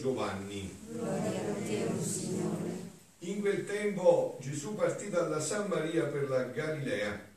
Giovanni. 0.00 0.74
Gloria 0.88 1.40
a 1.40 1.54
te, 1.62 1.84
o 1.84 2.02
Signore. 2.02 2.88
In 3.18 3.40
quel 3.40 3.66
tempo 3.66 4.38
Gesù 4.40 4.74
partì 4.74 5.10
dalla 5.10 5.40
San 5.40 5.68
Maria 5.68 6.04
per 6.04 6.26
la 6.30 6.44
Galilea. 6.44 7.28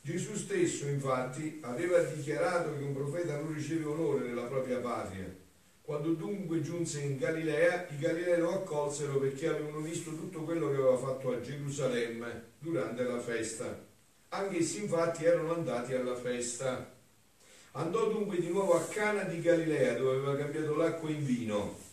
Gesù 0.00 0.34
stesso, 0.34 0.88
infatti, 0.88 1.60
aveva 1.62 2.00
dichiarato 2.00 2.76
che 2.76 2.82
un 2.82 2.92
profeta 2.92 3.36
non 3.36 3.54
riceve 3.54 3.84
onore 3.84 4.26
nella 4.26 4.42
propria 4.42 4.78
patria. 4.78 5.32
Quando 5.80 6.14
dunque 6.14 6.60
giunse 6.60 7.02
in 7.02 7.18
Galilea, 7.18 7.86
i 7.90 7.98
Galilei 7.98 8.40
lo 8.40 8.54
accolsero 8.54 9.18
perché 9.18 9.46
avevano 9.46 9.78
visto 9.78 10.10
tutto 10.10 10.42
quello 10.42 10.70
che 10.70 10.76
aveva 10.76 10.96
fatto 10.96 11.30
a 11.30 11.40
Gerusalemme 11.40 12.42
durante 12.58 13.04
la 13.04 13.20
festa. 13.20 13.78
Anch'essi 14.30 14.82
infatti 14.82 15.24
erano 15.24 15.54
andati 15.54 15.94
alla 15.94 16.16
festa. 16.16 16.94
Andò 17.72 18.10
dunque 18.10 18.40
di 18.40 18.48
nuovo 18.48 18.74
a 18.74 18.84
Cana 18.86 19.22
di 19.22 19.40
Galilea, 19.40 19.94
dove 19.94 20.16
aveva 20.16 20.36
cambiato 20.36 20.74
l'acqua 20.74 21.08
in 21.10 21.24
vino. 21.24 21.90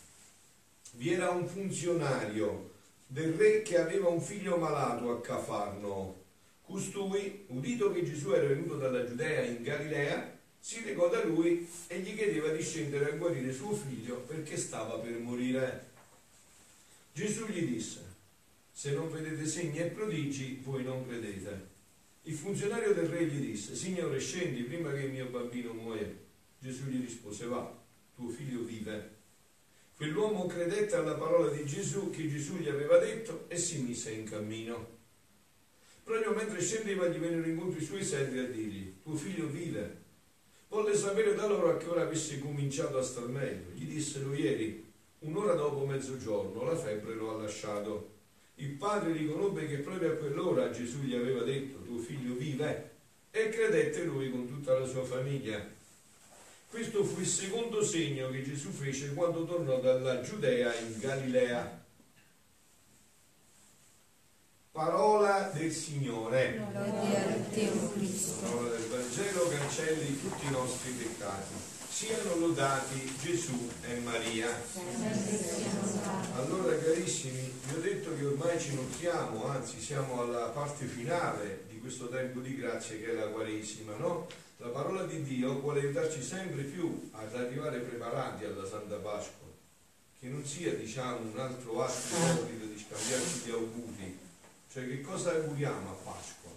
Vi 0.92 1.12
era 1.12 1.30
un 1.30 1.46
funzionario 1.46 2.72
del 3.06 3.32
re 3.34 3.62
che 3.62 3.78
aveva 3.78 4.08
un 4.08 4.20
figlio 4.20 4.56
malato 4.56 5.10
a 5.10 5.20
Cafarno. 5.20 6.18
Costui, 6.62 7.44
udito 7.48 7.92
che 7.92 8.04
Gesù 8.04 8.32
era 8.32 8.46
venuto 8.46 8.76
dalla 8.76 9.06
Giudea 9.06 9.44
in 9.44 9.62
Galilea, 9.62 10.38
si 10.58 10.82
recò 10.84 11.08
da 11.08 11.24
lui 11.24 11.68
e 11.86 12.00
gli 12.00 12.14
chiedeva 12.14 12.52
di 12.52 12.62
scendere 12.62 13.12
a 13.12 13.16
guarire 13.16 13.52
suo 13.52 13.74
figlio 13.74 14.16
perché 14.20 14.56
stava 14.56 14.98
per 14.98 15.18
morire. 15.18 15.88
Gesù 17.12 17.46
gli 17.46 17.64
disse, 17.64 18.00
se 18.70 18.92
non 18.92 19.10
vedete 19.10 19.46
segni 19.46 19.78
e 19.78 19.86
prodigi, 19.86 20.60
voi 20.62 20.84
non 20.84 21.06
credete. 21.06 21.68
Il 22.22 22.34
funzionario 22.34 22.94
del 22.94 23.08
re 23.08 23.26
gli 23.26 23.46
disse, 23.46 23.74
Signore, 23.74 24.20
scendi 24.20 24.62
prima 24.62 24.92
che 24.92 25.00
il 25.00 25.12
mio 25.12 25.26
bambino 25.26 25.72
muoia. 25.72 26.08
Gesù 26.58 26.84
gli 26.86 27.00
rispose, 27.00 27.46
va, 27.46 27.76
tuo 28.14 28.28
figlio 28.28 28.62
vive. 28.62 29.18
Quell'uomo 30.00 30.46
credette 30.46 30.96
alla 30.96 31.12
parola 31.12 31.50
di 31.50 31.62
Gesù 31.66 32.08
che 32.08 32.26
Gesù 32.26 32.56
gli 32.56 32.70
aveva 32.70 32.96
detto 32.96 33.44
e 33.48 33.58
si 33.58 33.82
mise 33.82 34.12
in 34.12 34.24
cammino. 34.24 34.96
Proprio 36.02 36.32
mentre 36.32 36.58
scendeva 36.62 37.06
gli 37.08 37.18
vennero 37.18 37.46
incontro 37.46 37.78
i 37.78 37.84
suoi 37.84 38.02
servi 38.02 38.38
a 38.38 38.46
dirgli, 38.48 38.94
tuo 39.02 39.14
figlio 39.14 39.46
vive. 39.48 39.98
Volle 40.68 40.96
sapere 40.96 41.34
da 41.34 41.46
loro 41.46 41.68
a 41.68 41.76
che 41.76 41.86
ora 41.86 42.00
avesse 42.00 42.38
cominciato 42.38 42.96
a 42.96 43.02
star 43.02 43.28
meglio. 43.28 43.72
Gli 43.74 43.84
dissero 43.84 44.32
ieri, 44.32 44.90
un'ora 45.18 45.52
dopo 45.52 45.84
mezzogiorno, 45.84 46.64
la 46.64 46.76
febbre 46.76 47.14
lo 47.14 47.34
ha 47.34 47.42
lasciato. 47.42 48.12
Il 48.54 48.70
padre 48.70 49.12
riconobbe 49.12 49.66
che 49.66 49.80
proprio 49.80 50.12
a 50.12 50.16
quell'ora 50.16 50.70
Gesù 50.70 51.00
gli 51.02 51.14
aveva 51.14 51.42
detto, 51.42 51.82
tuo 51.82 51.98
figlio 51.98 52.36
vive, 52.36 52.90
e 53.30 53.50
credette 53.50 54.04
lui 54.04 54.30
con 54.30 54.48
tutta 54.48 54.78
la 54.78 54.86
sua 54.86 55.04
famiglia. 55.04 55.62
Questo 56.70 57.02
fu 57.04 57.18
il 57.18 57.26
secondo 57.26 57.82
segno 57.82 58.30
che 58.30 58.44
Gesù 58.44 58.70
fece 58.70 59.12
quando 59.12 59.44
tornò 59.44 59.80
dalla 59.80 60.20
Giudea 60.20 60.72
in 60.78 61.00
Galilea. 61.00 61.84
Parola 64.70 65.50
del 65.52 65.72
Signore. 65.72 66.64
Parola 66.72 68.68
del 68.68 68.86
Vangelo 68.88 69.48
cancelli 69.48 70.20
tutti 70.20 70.46
i 70.46 70.50
nostri 70.50 70.92
peccati. 70.92 71.79
Siano 72.00 72.34
lodati 72.36 73.14
Gesù 73.20 73.70
e 73.82 73.96
Maria. 73.98 74.48
Allora 76.34 76.78
carissimi, 76.78 77.52
vi 77.66 77.74
ho 77.74 77.80
detto 77.82 78.16
che 78.16 78.24
ormai 78.24 78.58
ci 78.58 78.74
nottiamo, 78.74 79.44
anzi 79.44 79.78
siamo 79.82 80.22
alla 80.22 80.46
parte 80.46 80.86
finale 80.86 81.64
di 81.68 81.78
questo 81.78 82.08
tempo 82.08 82.40
di 82.40 82.56
grazia 82.56 82.96
che 82.96 83.10
è 83.10 83.12
la 83.12 83.26
Quaresima, 83.26 83.96
no? 83.96 84.26
La 84.56 84.68
parola 84.68 85.04
di 85.04 85.22
Dio 85.24 85.60
vuole 85.60 85.80
aiutarci 85.80 86.22
sempre 86.22 86.62
più 86.62 87.10
ad 87.12 87.34
arrivare 87.34 87.80
preparati 87.80 88.46
alla 88.46 88.66
Santa 88.66 88.96
Pasqua, 88.96 89.48
che 90.18 90.26
non 90.28 90.42
sia 90.46 90.72
diciamo 90.72 91.30
un 91.30 91.38
altro 91.38 91.82
atto 91.82 92.46
di 92.46 92.82
scambiarci 92.82 93.40
gli 93.44 93.50
auguri, 93.50 94.18
cioè 94.72 94.88
che 94.88 95.02
cosa 95.02 95.32
auguriamo 95.32 95.90
a 95.90 96.10
Pasqua? 96.10 96.50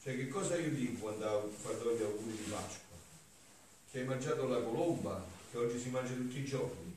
Cioè 0.00 0.14
che 0.14 0.28
cosa 0.28 0.56
io 0.56 0.70
dico 0.70 1.00
quando 1.00 1.52
quando 1.60 1.90
ho 1.90 1.96
gli 1.96 2.02
auguri 2.02 2.36
di 2.36 2.48
Pasqua? 2.48 2.87
Che 3.90 4.00
hai 4.00 4.04
mangiato 4.04 4.46
la 4.46 4.60
colomba, 4.60 5.24
che 5.50 5.56
oggi 5.56 5.78
si 5.78 5.88
mangia 5.88 6.12
tutti 6.12 6.38
i 6.38 6.44
giorni. 6.44 6.94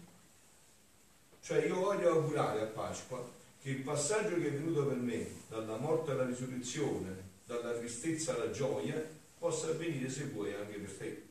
Cioè 1.42 1.66
io 1.66 1.76
voglio 1.76 2.12
augurare 2.12 2.62
a 2.62 2.66
Pasqua 2.66 3.26
che 3.62 3.70
il 3.70 3.82
passaggio 3.82 4.36
che 4.36 4.48
è 4.48 4.52
venuto 4.52 4.86
per 4.86 4.98
me, 4.98 5.26
dalla 5.48 5.78
morte 5.78 6.12
alla 6.12 6.26
risurrezione, 6.26 7.30
dalla 7.46 7.74
tristezza 7.74 8.36
alla 8.36 8.52
gioia, 8.52 9.02
possa 9.38 9.68
avvenire 9.68 10.10
se 10.10 10.26
vuoi 10.26 10.54
anche 10.54 10.78
per 10.80 10.92
te. 10.92 11.24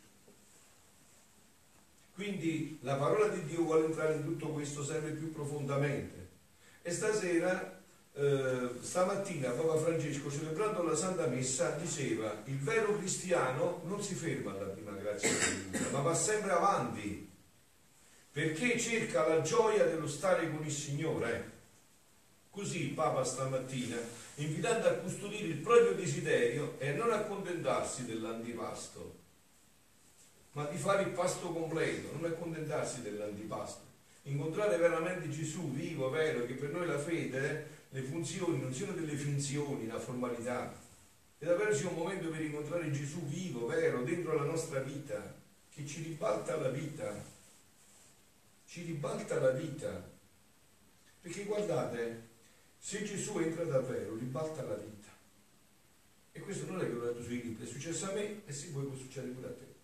Quindi 2.15 2.79
la 2.83 2.97
parola 2.97 3.29
di 3.29 3.45
Dio 3.45 3.63
vuole 3.63 3.87
entrare 3.87 4.15
in 4.15 4.25
tutto 4.25 4.49
questo 4.49 4.85
sempre 4.85 5.11
più 5.11 5.33
profondamente. 5.33 6.29
E 6.83 6.91
stasera, 6.91 7.80
eh, 8.21 8.69
stamattina, 8.83 9.51
Papa 9.51 9.79
Francesco, 9.79 10.31
celebrando 10.31 10.83
la 10.83 10.95
Santa 10.95 11.27
Messa, 11.27 11.71
diceva 11.71 12.43
il 12.45 12.59
vero 12.59 12.99
cristiano 12.99 13.81
non 13.85 14.03
si 14.03 14.15
ferma 14.15 14.51
alla 14.51 14.67
prima 14.67 14.93
grazia 14.93 15.31
di 15.31 15.71
Dio, 15.71 15.91
ma 15.91 16.01
va 16.01 16.15
sempre 16.15 16.51
avanti 16.51 17.29
perché 18.31 18.79
cerca 18.79 19.27
la 19.27 19.41
gioia 19.41 19.87
dello 19.87 20.07
stare 20.07 20.51
con 20.51 20.63
il 20.65 20.71
Signore. 20.71 21.59
Così 22.51 22.89
il 22.89 22.93
Papa 22.93 23.25
stamattina, 23.25 23.97
invitando 24.35 24.89
a 24.89 24.95
custodire 24.95 25.47
il 25.47 25.57
proprio 25.57 25.95
desiderio 25.95 26.75
e 26.79 26.91
a 26.91 26.95
non 26.97 27.13
accontentarsi 27.13 28.05
dell'antipasto, 28.05 29.19
ma 30.53 30.67
di 30.67 30.77
fare 30.77 31.05
il 31.05 31.11
pasto 31.11 31.49
completo, 31.53 32.13
non 32.13 32.31
accontentarsi 32.31 33.01
dell'antipasto. 33.01 33.89
Incontrare 34.25 34.77
veramente 34.77 35.31
Gesù 35.31 35.71
vivo, 35.71 36.11
vero, 36.11 36.45
che 36.45 36.55
per 36.55 36.71
noi 36.71 36.87
la 36.87 36.99
fede, 36.99 37.79
le 37.93 38.03
funzioni 38.03 38.61
non 38.61 38.73
siano 38.73 38.93
delle 38.93 39.17
finzioni, 39.17 39.85
una 39.85 39.99
formalità. 39.99 40.79
Ed 41.39 41.49
avere 41.49 41.75
sia 41.75 41.89
un 41.89 41.97
momento 41.97 42.29
per 42.29 42.41
incontrare 42.43 42.91
Gesù 42.91 43.25
vivo, 43.27 43.67
vero, 43.67 44.03
dentro 44.03 44.35
la 44.35 44.45
nostra 44.45 44.81
vita, 44.81 45.35
che 45.71 45.87
ci 45.87 46.03
ribalta 46.03 46.57
la 46.57 46.69
vita, 46.69 47.25
ci 48.67 48.83
ribalta 48.83 49.41
la 49.41 49.51
vita. 49.51 50.09
Perché 51.21 51.45
guardate, 51.45 52.29
se 52.79 53.03
Gesù 53.05 53.39
entra 53.39 53.65
davvero, 53.65 54.17
ribalta 54.17 54.63
la 54.63 54.77
vita. 54.77 55.09
E 56.33 56.41
questo 56.41 56.67
non 56.67 56.81
è 56.81 56.85
che 56.85 56.93
l'ho 56.93 57.07
detto 57.07 57.23
sui 57.23 57.43
libri, 57.43 57.65
è 57.65 57.69
successo 57.69 58.09
a 58.11 58.13
me 58.13 58.47
e 58.47 58.53
se 58.53 58.69
vuoi 58.69 58.87
può 58.87 58.97
succedere 58.97 59.33
pure 59.33 59.49
a 59.49 59.53
te. 59.53 59.75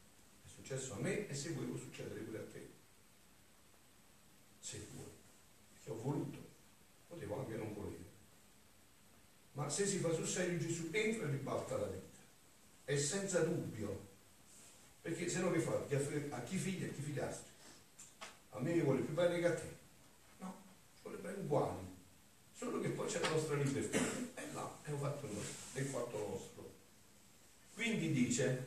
È 0.45 0.49
successo 0.55 0.95
a 0.95 0.99
me 1.01 1.29
e 1.29 1.35
se 1.35 1.51
vuoi 1.51 1.67
può 1.67 1.77
succedere 1.77 2.21
pure 2.21 2.39
a 2.39 2.45
te. 2.53 2.69
Se 4.61 4.87
vuoi. 4.93 5.11
Perché 5.73 5.91
ho 5.91 6.01
voluto, 6.01 6.46
potevo 7.07 7.39
anche 7.39 7.57
non 7.57 7.75
volere. 7.75 8.05
Ma 9.53 9.69
se 9.69 9.87
si 9.87 9.99
fa 9.99 10.13
sul 10.13 10.27
serio 10.27 10.59
Gesù 10.59 10.89
entra 10.93 11.27
e 11.27 11.31
ribalta 11.31 11.77
la 11.77 11.87
vita. 11.87 12.19
E 12.85 12.99
senza 12.99 13.41
dubbio. 13.41 14.05
Perché 15.01 15.29
se 15.29 15.41
no 15.41 15.51
che 15.51 15.61
fa? 15.61 15.83
A 16.31 16.43
chi 16.43 16.57
figli 16.57 16.85
e 16.85 16.89
a 16.89 16.93
chi 16.93 17.01
figliastri? 17.01 17.51
A 18.51 18.61
me 18.61 18.81
vuole 18.81 19.01
più 19.01 19.15
bene 19.15 19.39
che 19.39 19.47
a 19.47 19.55
te. 19.55 19.77
No, 20.39 20.55
ci 20.95 21.01
vuole 21.03 21.19
bene 21.19 21.39
uguali. 21.39 21.95
Solo 22.53 22.81
che 22.81 22.89
poi 22.89 23.07
c'è 23.07 23.21
la 23.21 23.31
nostra 23.31 23.57
libertà. 23.57 23.99
E 23.99 24.53
là, 24.53 24.79
è 24.83 24.91
un 24.91 24.99
fatto 24.99 25.27
nostro, 25.27 25.55
è 25.73 25.81
il 25.81 25.87
fatto 25.87 26.19
nostro. 26.19 26.73
Quindi 27.75 28.13
dice, 28.13 28.67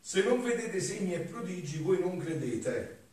se 0.00 0.22
non 0.22 0.42
vedete 0.42 0.80
segni 0.80 1.14
e 1.14 1.20
prodigi, 1.20 1.78
voi 1.78 1.98
non 1.98 2.18
credete. 2.18 3.05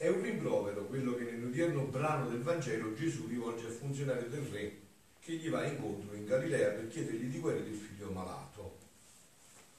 È 0.00 0.08
un 0.08 0.22
rimprovero 0.22 0.86
quello 0.86 1.14
che 1.14 1.24
nell'odierno 1.24 1.82
brano 1.82 2.30
del 2.30 2.40
Vangelo 2.40 2.94
Gesù 2.94 3.26
rivolge 3.26 3.66
al 3.66 3.72
funzionario 3.72 4.30
del 4.30 4.46
re 4.46 4.78
che 5.20 5.34
gli 5.34 5.50
va 5.50 5.66
incontro 5.66 6.16
in 6.16 6.24
Galilea 6.24 6.70
per 6.70 6.88
chiedergli 6.88 7.26
di 7.26 7.38
guarire 7.38 7.68
il 7.68 7.76
figlio 7.76 8.10
malato. 8.10 8.78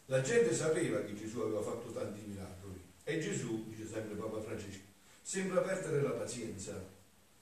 La 0.06 0.22
gente 0.22 0.54
sapeva 0.54 1.02
che 1.02 1.16
Gesù 1.16 1.40
aveva 1.40 1.64
fatto 1.64 1.92
tanti 1.92 2.22
miracoli 2.28 2.80
e 3.04 3.20
Gesù, 3.20 3.68
dice 3.68 3.88
sempre 3.88 4.14
Papa 4.14 4.40
Francesco, 4.42 4.84
sembra 5.24 5.62
perdere 5.62 6.04
la 6.04 6.12
pazienza 6.12 6.80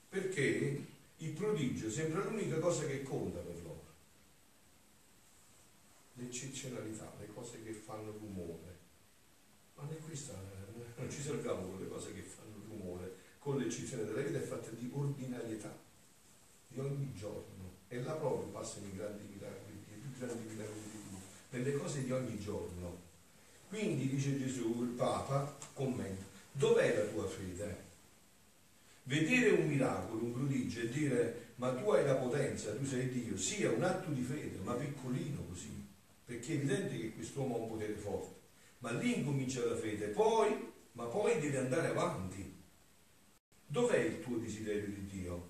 perché 0.08 0.84
il 1.18 1.30
prodigio 1.32 1.90
sembra 1.90 2.24
l'unica 2.24 2.58
cosa 2.60 2.86
che 2.86 3.02
conta 3.02 3.40
per 3.40 3.62
loro. 3.62 3.84
L'eccezionalità, 6.14 7.12
le 7.20 7.28
cose 7.34 7.62
che 7.62 7.72
fanno 7.72 8.12
rumore. 8.12 8.78
Ma 9.74 9.82
non 9.82 9.98
questa, 10.02 10.32
non 10.96 11.10
ci 11.10 11.20
serviamo 11.20 11.68
con 11.68 11.78
le 11.78 11.88
cose 11.88 12.14
che 12.14 12.22
fanno 12.22 12.39
con 13.50 13.58
l'eccezione 13.58 14.04
della 14.04 14.22
vita 14.22 14.38
è 14.38 14.42
fatta 14.42 14.70
di 14.70 14.88
ordinarietà, 14.92 15.76
di 16.68 16.78
ogni 16.78 17.12
giorno. 17.14 17.78
E 17.88 18.00
là 18.00 18.12
proprio 18.12 18.46
passano 18.50 18.86
i 18.86 18.96
grandi 18.96 19.24
miracoli, 19.32 19.74
i 19.74 19.98
più 19.98 20.10
grandi 20.18 20.54
miracoli 20.54 20.80
di 20.80 20.98
Dio, 21.08 21.18
nelle 21.50 21.72
cose 21.76 22.04
di 22.04 22.12
ogni 22.12 22.38
giorno. 22.38 23.08
Quindi 23.68 24.08
dice 24.08 24.38
Gesù, 24.38 24.82
il 24.82 24.90
Papa 24.90 25.56
commenta, 25.74 26.24
dov'è 26.52 26.96
la 26.96 27.10
tua 27.10 27.26
fede? 27.26 27.88
Vedere 29.02 29.50
un 29.50 29.66
miracolo, 29.66 30.22
un 30.22 30.32
prodigio 30.32 30.82
e 30.82 30.88
dire 30.88 31.48
ma 31.56 31.74
tu 31.74 31.90
hai 31.90 32.06
la 32.06 32.14
potenza, 32.14 32.72
tu 32.74 32.84
sei 32.84 33.08
Dio, 33.08 33.36
sia 33.36 33.70
un 33.70 33.82
atto 33.82 34.10
di 34.10 34.22
fede, 34.22 34.58
ma 34.62 34.74
piccolino 34.74 35.42
così, 35.48 35.84
perché 36.24 36.52
è 36.52 36.56
evidente 36.56 36.96
che 36.96 37.12
quest'uomo 37.14 37.56
ha 37.56 37.58
un 37.58 37.68
potere 37.68 37.94
forte, 37.94 38.34
ma 38.78 38.92
lì 38.92 39.18
incomincia 39.18 39.64
la 39.66 39.76
fede, 39.76 40.06
poi, 40.06 40.72
ma 40.92 41.04
poi 41.04 41.38
deve 41.40 41.58
andare 41.58 41.88
avanti. 41.88 42.59
Dov'è 43.70 43.98
il 43.98 44.20
tuo 44.20 44.36
desiderio 44.36 44.86
di 44.86 45.06
Dio? 45.06 45.48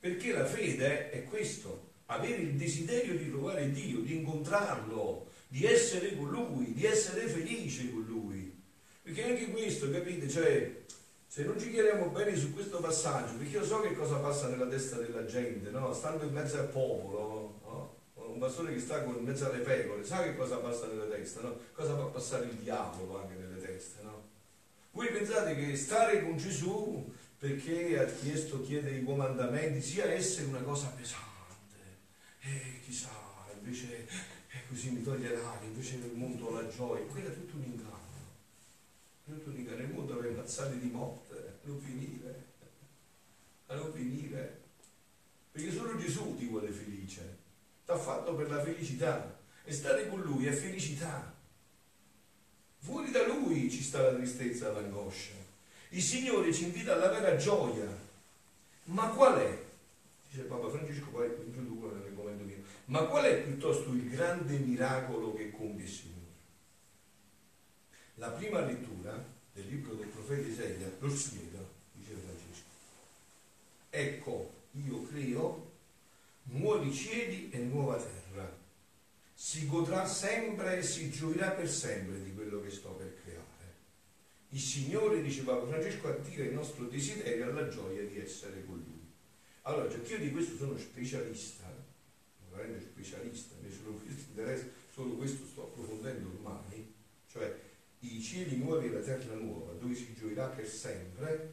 Perché 0.00 0.32
la 0.32 0.46
fede 0.46 1.10
è 1.10 1.24
questo, 1.24 1.90
avere 2.06 2.40
il 2.40 2.54
desiderio 2.54 3.18
di 3.18 3.28
trovare 3.28 3.70
Dio, 3.70 4.00
di 4.00 4.16
incontrarlo, 4.16 5.26
di 5.46 5.66
essere 5.66 6.16
con 6.16 6.30
Lui, 6.30 6.72
di 6.72 6.86
essere 6.86 7.26
felice 7.26 7.90
con 7.90 8.02
Lui. 8.04 8.58
Perché 9.02 9.24
anche 9.24 9.50
questo, 9.50 9.90
capite? 9.90 10.26
Cioè, 10.26 10.84
se 11.26 11.44
non 11.44 11.60
ci 11.60 11.70
chiariamo 11.70 12.08
bene 12.08 12.34
su 12.34 12.54
questo 12.54 12.78
passaggio, 12.78 13.34
perché 13.34 13.58
io 13.58 13.64
so 13.64 13.80
che 13.82 13.92
cosa 13.92 14.16
passa 14.16 14.48
nella 14.48 14.66
testa 14.66 14.96
della 14.96 15.26
gente, 15.26 15.68
no? 15.68 15.92
stando 15.92 16.24
in 16.24 16.32
mezzo 16.32 16.58
al 16.58 16.70
popolo, 16.70 17.60
no? 17.62 17.96
un 18.14 18.38
pastore 18.38 18.72
che 18.72 18.80
sta 18.80 19.04
in 19.04 19.22
mezzo 19.22 19.50
alle 19.50 19.58
pecore, 19.58 20.02
sa 20.02 20.22
che 20.22 20.34
cosa 20.34 20.56
passa 20.56 20.86
nella 20.86 21.04
testa, 21.04 21.42
no? 21.42 21.58
cosa 21.74 21.94
fa 21.94 22.04
passare 22.04 22.46
il 22.46 22.54
diavolo 22.54 23.20
anche 23.20 23.34
nelle 23.34 23.47
teste. 23.47 23.47
No? 23.47 23.47
Voi 24.90 25.08
pensate 25.12 25.54
che 25.54 25.76
stare 25.76 26.22
con 26.22 26.36
Gesù, 26.36 27.12
perché 27.38 27.98
ha 27.98 28.04
chiesto, 28.04 28.62
chiede 28.62 28.96
i 28.96 29.04
comandamenti, 29.04 29.80
sia 29.80 30.10
essere 30.10 30.46
una 30.46 30.62
cosa 30.62 30.88
pesante, 30.88 31.76
e 32.40 32.80
chissà, 32.84 33.10
invece 33.56 34.06
eh, 34.06 34.66
così 34.68 34.90
mi 34.90 35.02
toglie 35.02 35.30
l'aria, 35.30 35.68
invece 35.68 35.98
nel 35.98 36.14
mondo 36.14 36.50
la 36.50 36.66
gioia, 36.68 37.04
quello 37.04 37.28
è 37.28 37.34
tutto 37.34 37.56
un 37.56 37.64
inganno. 37.64 37.96
Tutto 39.24 39.50
un 39.50 39.56
inganno, 39.56 39.82
il 39.82 39.90
mondo 39.90 40.14
aveva 40.14 40.40
ammazzati 40.40 40.78
di 40.78 40.88
morte, 40.88 41.58
non 41.62 41.78
finire, 41.80 42.44
a 43.66 43.74
non 43.74 43.92
finire. 43.92 44.62
Perché 45.52 45.70
solo 45.72 45.96
Gesù 45.98 46.36
ti 46.36 46.46
vuole 46.46 46.70
felice, 46.70 47.38
ti 47.84 47.90
ha 47.90 47.96
fatto 47.96 48.34
per 48.34 48.50
la 48.50 48.62
felicità. 48.62 49.36
E 49.64 49.72
stare 49.72 50.08
con 50.08 50.22
Lui 50.22 50.46
è 50.46 50.52
felicità. 50.52 51.36
Fuori 52.78 53.10
da 53.10 53.26
Lui 53.26 53.70
ci 53.70 53.82
sta 53.82 54.02
la 54.02 54.14
tristezza 54.14 54.72
l'angoscia. 54.72 55.34
Il 55.90 56.02
Signore 56.02 56.52
ci 56.52 56.64
invita 56.64 56.94
alla 56.94 57.08
vera 57.08 57.36
gioia. 57.36 57.86
Ma 58.84 59.08
qual 59.08 59.38
è? 59.38 59.64
Dice 60.30 60.42
Papa 60.42 60.68
Francesco, 60.68 61.08
poi 61.10 61.28
introduco 61.44 61.90
nel 61.92 62.14
commento 62.14 62.44
mio. 62.44 62.62
Ma 62.86 63.04
qual 63.04 63.24
è 63.24 63.42
piuttosto 63.42 63.90
il 63.92 64.08
grande 64.08 64.58
miracolo 64.58 65.34
che 65.34 65.50
compie 65.50 65.84
il 65.84 65.90
Signore? 65.90 66.16
La 68.14 68.30
prima 68.30 68.60
lettura 68.60 69.24
del 69.52 69.66
libro 69.66 69.94
del 69.94 70.08
profeta 70.08 70.46
Isaia 70.46 70.90
lo 70.98 71.10
spiega, 71.10 71.58
dice 71.92 72.12
Francesco. 72.12 72.66
Ecco, 73.90 74.52
io 74.72 75.02
creo 75.04 75.70
nuovi 76.44 76.92
cieli 76.92 77.50
e 77.50 77.58
nuova 77.58 77.96
terra. 77.96 78.27
Si 79.40 79.68
godrà 79.68 80.04
sempre 80.04 80.78
e 80.78 80.82
si 80.82 81.10
gioirà 81.10 81.50
per 81.50 81.70
sempre 81.70 82.20
di 82.24 82.34
quello 82.34 82.60
che 82.60 82.70
sto 82.70 82.88
per 82.90 83.14
creare. 83.22 83.46
Il 84.48 84.58
Signore, 84.58 85.22
dice 85.22 85.42
Papa 85.42 85.64
Francesco, 85.64 86.08
attira 86.08 86.42
il 86.42 86.52
nostro 86.52 86.86
desiderio 86.86 87.44
alla 87.44 87.68
gioia 87.68 88.02
di 88.04 88.18
essere 88.18 88.64
con 88.66 88.82
Lui. 88.84 89.06
Allora, 89.62 89.88
cioè, 89.88 90.00
io 90.08 90.18
di 90.18 90.32
questo 90.32 90.56
sono 90.56 90.76
specialista, 90.76 91.72
veramente 92.50 92.86
specialista, 92.86 93.54
invece 93.60 93.76
solo 93.80 93.98
questo 93.98 94.72
solo 94.92 95.14
questo 95.14 95.46
sto 95.46 95.62
approfondendo 95.62 96.30
ormai, 96.34 96.92
cioè 97.30 97.56
i 98.00 98.20
cieli 98.20 98.56
nuovi 98.56 98.86
e 98.86 98.90
la 98.90 99.00
terra 99.00 99.34
nuova, 99.34 99.72
dove 99.74 99.94
si 99.94 100.12
gioirà 100.18 100.48
per 100.48 100.66
sempre 100.66 101.52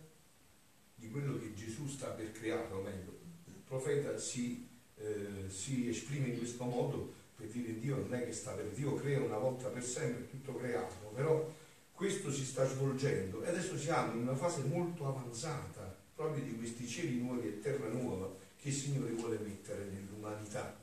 di 0.96 1.12
quello 1.12 1.38
che 1.38 1.54
Gesù 1.54 1.88
sta 1.88 2.08
per 2.08 2.32
creare, 2.32 2.74
o 2.74 2.82
meglio, 2.82 3.20
il 3.46 3.62
profeta 3.64 4.18
si, 4.18 4.68
eh, 4.96 5.48
si 5.50 5.88
esprime 5.88 6.30
in 6.30 6.40
questo 6.40 6.64
modo 6.64 7.24
per 7.36 7.48
dire 7.48 7.80
Dio 7.80 7.98
non 7.98 8.14
è 8.14 8.26
che 8.26 8.34
sta 8.34 8.52
per 8.52 8.68
Dio 8.70 8.96
crea 8.96 9.20
una 9.20 9.38
volta 9.38 9.68
per 9.68 9.84
sempre 9.84 10.30
tutto 10.30 10.56
creato, 10.56 11.12
però 11.14 11.52
questo 11.92 12.32
si 12.32 12.46
sta 12.46 12.68
svolgendo 12.68 13.44
e 13.44 13.50
adesso 13.50 13.78
siamo 13.78 14.14
in 14.14 14.20
una 14.20 14.36
fase 14.36 14.64
molto 14.64 15.08
avanzata 15.08 15.96
proprio 16.16 16.44
di 16.44 16.56
questi 16.56 16.88
cieli 16.88 17.20
nuovi 17.20 17.48
e 17.48 17.60
terra 17.60 17.88
nuova 17.88 18.34
che 18.60 18.70
il 18.70 18.74
Signore 18.74 19.12
vuole 19.12 19.38
mettere 19.38 19.86
nell'umanità. 19.86 20.76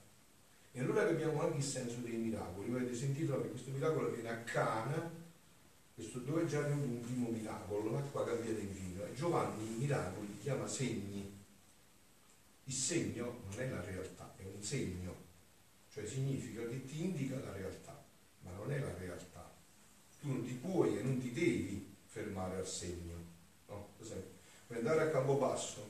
E 0.73 0.81
allora 0.81 1.07
capiamo 1.07 1.43
anche 1.43 1.59
il 1.59 1.65
senso 1.65 1.97
dei 2.01 2.17
miracoli. 2.17 2.71
Avete 2.71 2.95
sentito 2.95 3.41
che 3.43 3.49
questo 3.49 3.71
miracolo 3.71 4.09
avviene 4.09 4.31
a 4.31 4.39
Cana, 4.39 5.11
questo 5.95 6.21
dove 6.21 6.43
è 6.43 6.47
già 6.47 6.61
venuto 6.63 6.87
un 6.87 7.01
primo 7.01 7.29
miracolo, 7.29 7.91
l'acqua 7.91 8.25
cambiata 8.25 8.61
in 8.61 8.73
vino. 8.73 9.05
Giovanni 9.15 9.65
i 9.65 9.79
miracoli 9.79 10.29
li 10.29 10.39
chiama 10.39 10.67
segni. 10.67 11.41
Il 12.65 12.73
segno 12.73 13.41
non 13.51 13.61
è 13.61 13.69
la 13.69 13.83
realtà, 13.83 14.33
è 14.37 14.45
un 14.45 14.63
segno, 14.63 15.15
cioè 15.93 16.07
significa 16.07 16.67
che 16.67 16.87
ti 16.87 17.05
indica 17.05 17.39
la 17.39 17.53
realtà, 17.53 18.03
ma 18.41 18.53
non 18.53 18.73
è 18.73 18.79
la 18.79 18.95
realtà. 18.97 19.53
Tu 20.21 20.29
non 20.29 20.43
ti 20.43 20.55
puoi 20.55 20.99
e 20.99 21.03
non 21.03 21.19
ti 21.19 21.33
devi 21.33 21.95
fermare 22.07 22.57
al 22.57 22.67
segno. 22.67 23.15
No? 23.67 23.89
Per 23.99 24.07
esempio, 24.07 24.31
per 24.67 24.79
andare 24.79 25.03
a 25.03 25.11
Campobasso, 25.11 25.87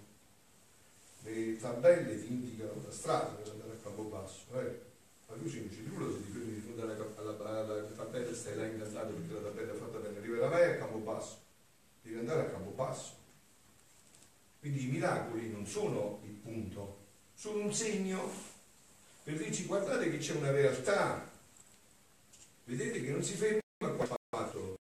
le 1.23 1.57
tabelle 1.57 2.21
ti 2.21 2.33
indicano 2.33 2.83
la 2.85 2.91
strada 2.91 3.31
per 3.35 3.53
andare 3.53 3.73
a 3.73 3.83
Campobasso. 3.83 4.59
Eh? 4.59 4.81
Ma 5.29 5.37
tu 5.37 5.43
non 5.43 5.51
ci 5.51 5.87
nulla 5.87 6.13
se 6.13 6.25
ti 6.25 6.33
fermi 6.33 6.55
di 6.55 6.61
fronte 6.61 6.83
alla, 6.83 6.95
alla, 7.17 7.61
alla, 7.61 7.83
tabella 7.95 8.35
stai 8.35 8.57
là 8.57 8.67
incantato 8.67 9.13
perché 9.15 9.35
la 9.35 9.49
tabella 9.51 9.73
è 9.73 9.77
fatta 9.77 9.99
bene. 9.99 10.19
Arriverai 10.19 10.73
a 10.73 10.79
Campobasso, 10.79 11.39
devi 12.03 12.19
andare 12.19 12.41
a 12.41 12.51
Campobasso. 12.51 13.21
Quindi 14.59 14.85
i 14.85 14.91
miracoli 14.91 15.49
non 15.49 15.65
sono 15.65 16.21
il 16.25 16.33
punto, 16.33 16.99
sono 17.35 17.63
un 17.63 17.73
segno 17.73 18.52
per 19.23 19.37
dirci 19.37 19.65
guardate 19.67 20.11
che 20.11 20.19
c'è 20.19 20.35
una 20.35 20.51
realtà. 20.51 21.31
Vedete 22.65 23.03
che 23.03 23.11
non 23.11 23.23
si 23.23 23.35
ferma 23.35 23.61
qua 23.79 24.17
fatto, 24.31 24.79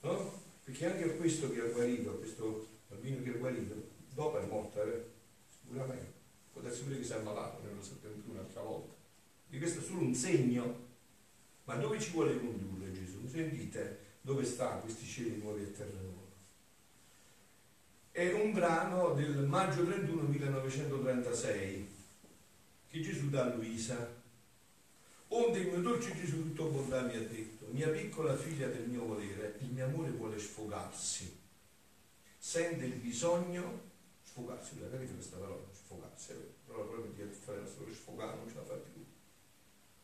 no? 0.00 0.42
Perché 0.64 0.86
anche 0.86 1.16
questo 1.16 1.50
che 1.50 1.60
ha 1.60 1.66
guarito, 1.66 2.16
questo 2.18 2.68
bambino 2.88 3.22
che 3.22 3.30
ha 3.30 3.34
guarito, 3.34 3.74
dopo 4.14 4.38
è 4.38 4.46
morto, 4.46 4.82
eh? 4.82 5.04
sicuramente. 5.60 6.12
Può 6.52 6.62
darsi 6.62 6.82
pure 6.82 6.98
che 6.98 7.04
si 7.04 7.12
è 7.12 7.16
ammalato, 7.16 7.60
sappiamo 7.80 8.14
più 8.16 8.32
un'altra 8.32 8.62
volta. 8.62 8.94
Di 9.48 9.58
questo 9.58 9.80
è 9.80 9.82
solo 9.82 10.00
un 10.00 10.14
segno. 10.14 10.82
Ma 11.64 11.76
dove 11.76 11.98
ci 11.98 12.10
vuole 12.10 12.38
condurre 12.38 12.92
Gesù? 12.92 13.26
Sentite 13.26 13.98
dove 14.20 14.44
sta 14.44 14.76
questi 14.76 15.06
cieli 15.06 15.38
nuovi 15.38 15.62
e 15.62 15.72
terra 15.72 15.98
nuova. 16.00 16.22
È 18.10 18.32
un 18.32 18.52
brano 18.52 19.14
del 19.14 19.44
maggio 19.44 19.84
31 19.84 20.22
1936 20.22 21.93
che 22.94 23.00
Gesù 23.00 23.28
dà 23.28 23.46
a 23.46 23.54
Luisa. 23.56 24.22
Onde 25.26 25.58
il 25.58 25.66
mio 25.66 25.80
dolce 25.80 26.14
Gesù 26.14 26.44
tutto 26.44 26.68
bontà 26.68 27.02
mi 27.02 27.16
ha 27.16 27.26
detto, 27.26 27.66
mia 27.72 27.88
piccola 27.88 28.36
figlia 28.36 28.68
del 28.68 28.88
mio 28.88 29.04
volere, 29.04 29.58
il 29.62 29.72
mio 29.72 29.86
amore 29.86 30.10
vuole 30.10 30.38
sfogarsi, 30.38 31.36
sente 32.38 32.84
il 32.84 32.94
bisogno, 32.94 33.90
sfogarsi, 34.22 34.78
la 34.78 34.88
capite 34.90 35.12
questa 35.14 35.38
parola, 35.38 35.66
sfogarsi, 35.72 36.34
però 36.64 36.86
proprio 36.86 37.10
di 37.10 37.32
fare 37.32 37.62
la 37.62 37.66
storia 37.66 37.92
sfogare 37.92 38.36
non 38.36 38.48
ce 38.48 38.54
la 38.54 38.64
fa 38.64 38.74
più, 38.74 39.04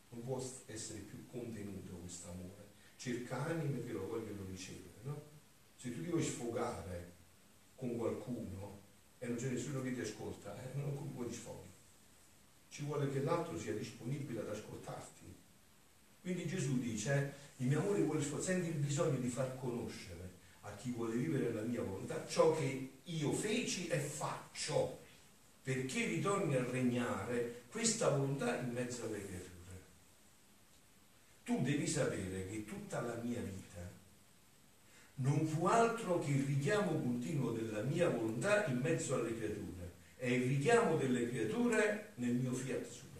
non 0.09 0.23
può 0.25 0.45
essere 0.65 0.99
più 0.99 1.25
contenuto 1.27 1.95
questo 1.95 2.29
amore, 2.29 2.71
cerca 2.97 3.45
anime 3.45 3.85
che 3.85 3.93
lo 3.93 4.05
vogliono 4.05 4.43
ricevere, 4.49 4.99
no? 5.03 5.21
Se 5.77 5.93
tu 5.93 6.01
ti 6.01 6.09
vuoi 6.09 6.23
sfogare 6.23 7.13
con 7.77 7.95
qualcuno 7.95 8.81
e 9.17 9.27
non 9.27 9.37
c'è 9.37 9.47
nessuno 9.47 9.81
che 9.81 9.93
ti 9.93 10.01
ascolta, 10.01 10.61
eh, 10.61 10.75
non 10.75 11.13
puoi 11.13 11.31
sfoghi. 11.31 11.70
Ci 12.71 12.83
vuole 12.83 13.11
che 13.11 13.21
l'altro 13.21 13.59
sia 13.59 13.73
disponibile 13.73 14.39
ad 14.39 14.47
ascoltarti. 14.47 15.25
Quindi 16.21 16.47
Gesù 16.47 16.79
dice, 16.79 17.33
il 17.57 17.67
mio 17.67 17.81
amore 17.81 18.01
vuole 18.01 18.23
senti 18.39 18.69
il 18.69 18.75
bisogno 18.75 19.19
di 19.19 19.27
far 19.27 19.59
conoscere 19.59 20.29
a 20.61 20.73
chi 20.75 20.91
vuole 20.91 21.15
vivere 21.15 21.51
la 21.51 21.63
mia 21.63 21.81
volontà 21.81 22.25
ciò 22.27 22.55
che 22.55 22.99
io 23.03 23.33
feci 23.33 23.87
e 23.87 23.99
faccio, 23.99 25.01
perché 25.61 26.05
ritorni 26.05 26.55
a 26.55 26.63
regnare 26.63 27.63
questa 27.69 28.07
volontà 28.07 28.57
in 28.61 28.71
mezzo 28.71 29.03
alle 29.03 29.25
creature. 29.25 29.81
Tu 31.43 31.61
devi 31.63 31.85
sapere 31.85 32.47
che 32.47 32.63
tutta 32.63 33.01
la 33.01 33.15
mia 33.15 33.41
vita 33.41 33.91
non 35.15 35.45
fu 35.45 35.65
altro 35.65 36.19
che 36.19 36.31
il 36.31 36.45
richiamo 36.45 36.93
continuo 37.01 37.51
della 37.51 37.81
mia 37.81 38.07
volontà 38.07 38.65
in 38.67 38.77
mezzo 38.77 39.15
alle 39.15 39.35
creature 39.35 39.80
e 40.23 40.35
il 40.35 40.47
richiamo 40.47 40.97
delle 40.97 41.27
creature 41.27 42.11
nel 42.15 42.35
mio 42.35 42.53
fiat 42.53 42.87
supremo. 42.87 43.11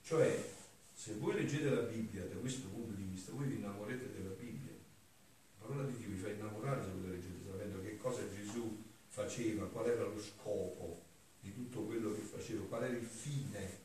Cioè, 0.00 0.54
se 0.94 1.12
voi 1.16 1.34
leggete 1.34 1.68
la 1.68 1.82
Bibbia 1.82 2.24
da 2.24 2.36
questo 2.36 2.68
punto 2.68 2.92
di 2.94 3.02
vista, 3.02 3.32
voi 3.32 3.48
vi 3.48 3.56
innamorete 3.56 4.12
della 4.12 4.34
Bibbia. 4.34 4.72
La 4.72 5.66
parola 5.66 5.86
di 5.88 5.98
Dio 5.98 6.08
vi 6.08 6.16
fa 6.16 6.30
innamorare 6.30 6.82
se 6.82 6.90
voi 6.98 7.10
leggete 7.10 7.44
sapendo 7.44 7.82
che 7.82 7.98
cosa 7.98 8.22
Gesù 8.34 8.82
faceva, 9.08 9.66
qual 9.66 9.90
era 9.90 10.04
lo 10.04 10.18
scopo 10.18 11.02
di 11.40 11.52
tutto 11.52 11.82
quello 11.82 12.14
che 12.14 12.22
faceva, 12.22 12.64
qual 12.64 12.84
era 12.84 12.96
il 12.96 13.04
fine, 13.04 13.78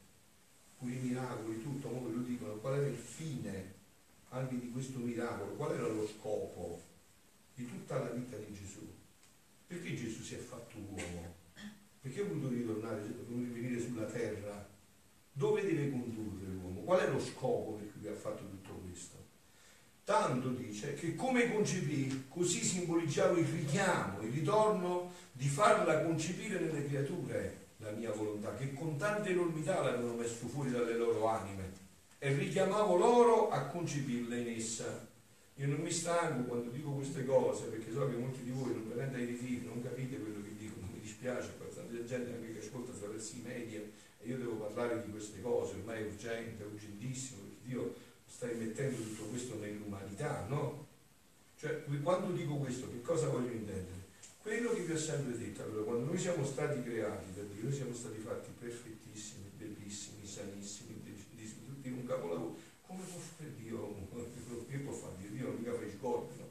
quei 0.77 0.95
miracoli, 0.95 1.61
tutto, 1.61 1.89
come 1.89 2.15
lo 2.15 2.21
dicono, 2.21 2.55
qual 2.55 2.75
era 2.75 2.87
il 2.87 2.95
fine 2.95 3.73
anche 4.29 4.57
di 4.57 4.71
questo 4.71 4.99
miracolo, 4.99 5.51
qual 5.55 5.73
era 5.73 5.87
lo 5.87 6.07
scopo 6.07 6.81
di 7.55 7.67
tutta 7.67 7.99
la 7.99 8.09
vita 8.11 8.37
di 8.37 8.53
Gesù? 8.53 8.87
Perché 9.67 9.95
Gesù 9.95 10.23
si 10.23 10.35
è 10.35 10.39
fatto 10.39 10.77
uomo? 10.77 11.35
Perché 12.01 12.21
ha 12.21 12.25
voluto 12.25 12.49
ritornare, 12.49 13.01
venire 13.27 13.79
sulla 13.79 14.05
terra 14.05 14.69
Dove 15.33 15.63
deve 15.63 15.89
condurre 15.89 16.45
l'uomo? 16.45 16.81
Qual 16.81 16.99
è 16.99 17.09
lo 17.09 17.19
scopo 17.19 17.73
per 17.73 17.91
cui 17.93 18.07
ha 18.07 18.13
fatto 18.13 18.43
tutto 18.43 18.73
questo? 18.85 19.15
Tanto 20.03 20.53
che 21.01 21.15
come 21.15 21.51
concepì, 21.51 22.25
così 22.29 22.63
simboleggiava 22.63 23.39
il 23.39 23.47
richiamo, 23.47 24.21
il 24.21 24.31
ritorno 24.31 25.11
di 25.31 25.47
farla 25.47 26.03
concepire 26.03 26.59
nelle 26.59 26.85
creature, 26.85 27.69
la 27.77 27.89
mia 27.89 28.11
volontà, 28.11 28.53
che 28.53 28.71
con 28.75 28.97
tanta 28.97 29.27
enormità 29.27 29.81
l'avevano 29.81 30.13
messo 30.13 30.45
fuori 30.45 30.69
dalle 30.69 30.95
loro 30.95 31.25
anime 31.25 31.71
e 32.19 32.35
richiamavo 32.35 32.97
loro 32.97 33.49
a 33.49 33.65
concepirla 33.65 34.35
in 34.35 34.49
essa. 34.49 35.09
Io 35.55 35.65
non 35.65 35.79
mi 35.79 35.89
stanco 35.89 36.43
quando 36.43 36.69
dico 36.69 36.91
queste 36.91 37.25
cose 37.25 37.65
perché 37.65 37.91
so 37.91 38.07
che 38.07 38.17
molti 38.17 38.43
di 38.43 38.51
voi 38.51 38.71
non 38.71 38.91
venite 38.93 39.15
ai 39.15 39.25
ritiri, 39.25 39.65
non 39.65 39.81
capite 39.81 40.19
quello 40.19 40.43
che 40.43 40.55
dico, 40.55 40.75
mi 40.81 40.99
dispiace, 41.01 41.49
tanta 41.73 42.05
gente 42.05 42.31
anche 42.31 42.53
che 42.53 42.59
ascolta 42.59 42.91
attraverso 42.91 43.37
i 43.37 43.41
media 43.43 43.79
e 44.19 44.27
io 44.27 44.37
devo 44.37 44.53
parlare 44.53 45.01
di 45.03 45.09
queste 45.09 45.41
cose, 45.41 45.73
ormai 45.77 46.03
è 46.03 46.05
urgente, 46.05 46.61
è 46.61 46.67
urgentissimo, 46.67 47.39
perché 47.41 47.57
Dio 47.63 47.95
sta 48.27 48.51
immettendo 48.51 48.97
tutto 49.01 49.23
questo 49.23 49.57
nell'umanità, 49.57 50.45
no? 50.47 50.89
Cioè, 51.61 51.83
quando 52.01 52.31
dico 52.33 52.55
questo, 52.55 52.89
che 52.89 53.01
cosa 53.01 53.27
voglio 53.27 53.51
intendere? 53.51 54.09
Quello 54.41 54.73
che 54.73 54.81
vi 54.81 54.93
ho 54.93 54.97
sempre 54.97 55.37
detto, 55.37 55.61
allora, 55.61 55.83
quando 55.83 56.05
noi 56.05 56.17
siamo 56.17 56.43
stati 56.43 56.81
creati 56.81 57.35
da 57.35 57.43
Dio, 57.43 57.61
noi 57.61 57.71
siamo 57.71 57.93
stati 57.93 58.17
fatti 58.17 58.49
perfettissimi, 58.57 59.51
bellissimi, 59.57 60.25
sanissimi, 60.25 61.03
tutti 61.63 61.87
in 61.89 61.97
un 61.97 62.07
capolavoro. 62.07 62.57
Come 62.81 63.03
può 63.03 63.19
fare 63.19 63.53
Dio? 63.53 63.95
Che 64.67 64.77
può 64.77 64.91
fare 64.91 65.17
Dio? 65.19 65.29
Dio 65.29 65.47
non 65.49 65.57
mica 65.57 65.73
fa 65.73 65.85
i 65.85 65.91
scorpi, 65.95 66.39
no? 66.39 66.49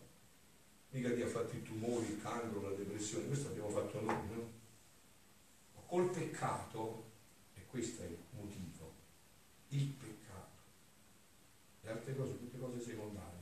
Mica 0.90 1.08
Dio 1.08 1.26
ha 1.26 1.28
fatto 1.28 1.56
i 1.56 1.62
tumori, 1.64 2.06
il 2.06 2.22
cancro, 2.22 2.62
la 2.62 2.76
depressione, 2.76 3.26
questo 3.26 3.48
abbiamo 3.48 3.70
fatto 3.70 4.00
noi, 4.00 4.28
no? 4.28 4.50
Ma 5.74 5.80
col 5.86 6.08
peccato, 6.10 7.04
e 7.54 7.66
questo 7.66 8.02
è 8.02 8.06
il 8.06 8.16
motivo, 8.36 8.94
il 9.70 9.86
peccato, 9.86 10.62
le 11.80 11.90
altre 11.90 12.14
cose, 12.14 12.38
tutte 12.38 12.58
cose 12.60 12.80
secondarie, 12.80 13.39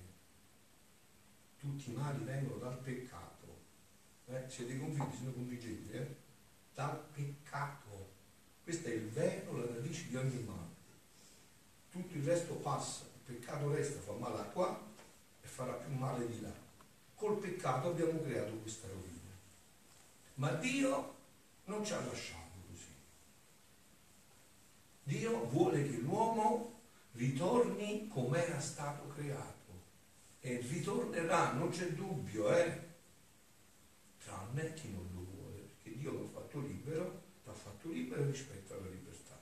tutti 1.58 1.90
i 1.90 1.94
mali 1.94 2.22
vengono 2.24 2.58
dal 2.58 2.78
peccato 2.78 3.28
eh? 4.30 4.44
siete 4.48 4.78
convinti, 4.78 5.16
se 5.16 5.24
non 5.24 5.34
convincete, 5.34 5.92
eh? 5.92 6.14
dal 6.74 7.02
peccato. 7.14 8.16
Questo 8.62 8.88
è 8.88 8.92
il 8.92 9.08
vero, 9.08 9.56
la 9.56 9.74
radice 9.74 10.08
di 10.08 10.16
ogni 10.16 10.42
male. 10.42 10.76
Tutto 11.90 12.16
il 12.16 12.24
resto 12.24 12.54
passa, 12.54 13.04
il 13.04 13.34
peccato 13.34 13.72
resta, 13.74 14.00
fa 14.00 14.12
male 14.12 14.50
qua 14.52 14.78
e 15.40 15.46
farà 15.46 15.72
più 15.72 15.94
male 15.94 16.28
di 16.28 16.40
là. 16.42 16.52
Col 17.14 17.38
peccato 17.38 17.88
abbiamo 17.88 18.20
creato 18.20 18.52
questa 18.58 18.86
rovina. 18.86 19.16
Ma 20.34 20.52
Dio 20.52 21.16
non 21.64 21.84
ci 21.84 21.94
ha 21.94 22.04
lasciato 22.04 22.56
così. 22.70 22.94
Dio 25.04 25.46
vuole 25.46 25.82
che 25.82 25.96
l'uomo 25.96 26.80
ritorni 27.12 28.06
come 28.08 28.46
era 28.46 28.60
stato 28.60 29.08
creato 29.08 29.57
e 30.40 30.64
ritornerà, 30.68 31.52
non 31.52 31.70
c'è 31.70 31.88
dubbio, 31.88 32.54
eh? 32.54 32.86
tranne 34.22 34.74
chi 34.74 34.90
non 34.90 35.08
lo 35.14 35.26
vuole, 35.34 35.68
perché 35.82 35.98
Dio 35.98 36.12
l'ha 36.12 36.40
fatto 36.40 36.60
libero, 36.60 37.22
l'ha 37.44 37.52
fatto 37.52 37.90
libero 37.90 38.24
rispetto 38.24 38.74
alla 38.74 38.88
libertà, 38.88 39.38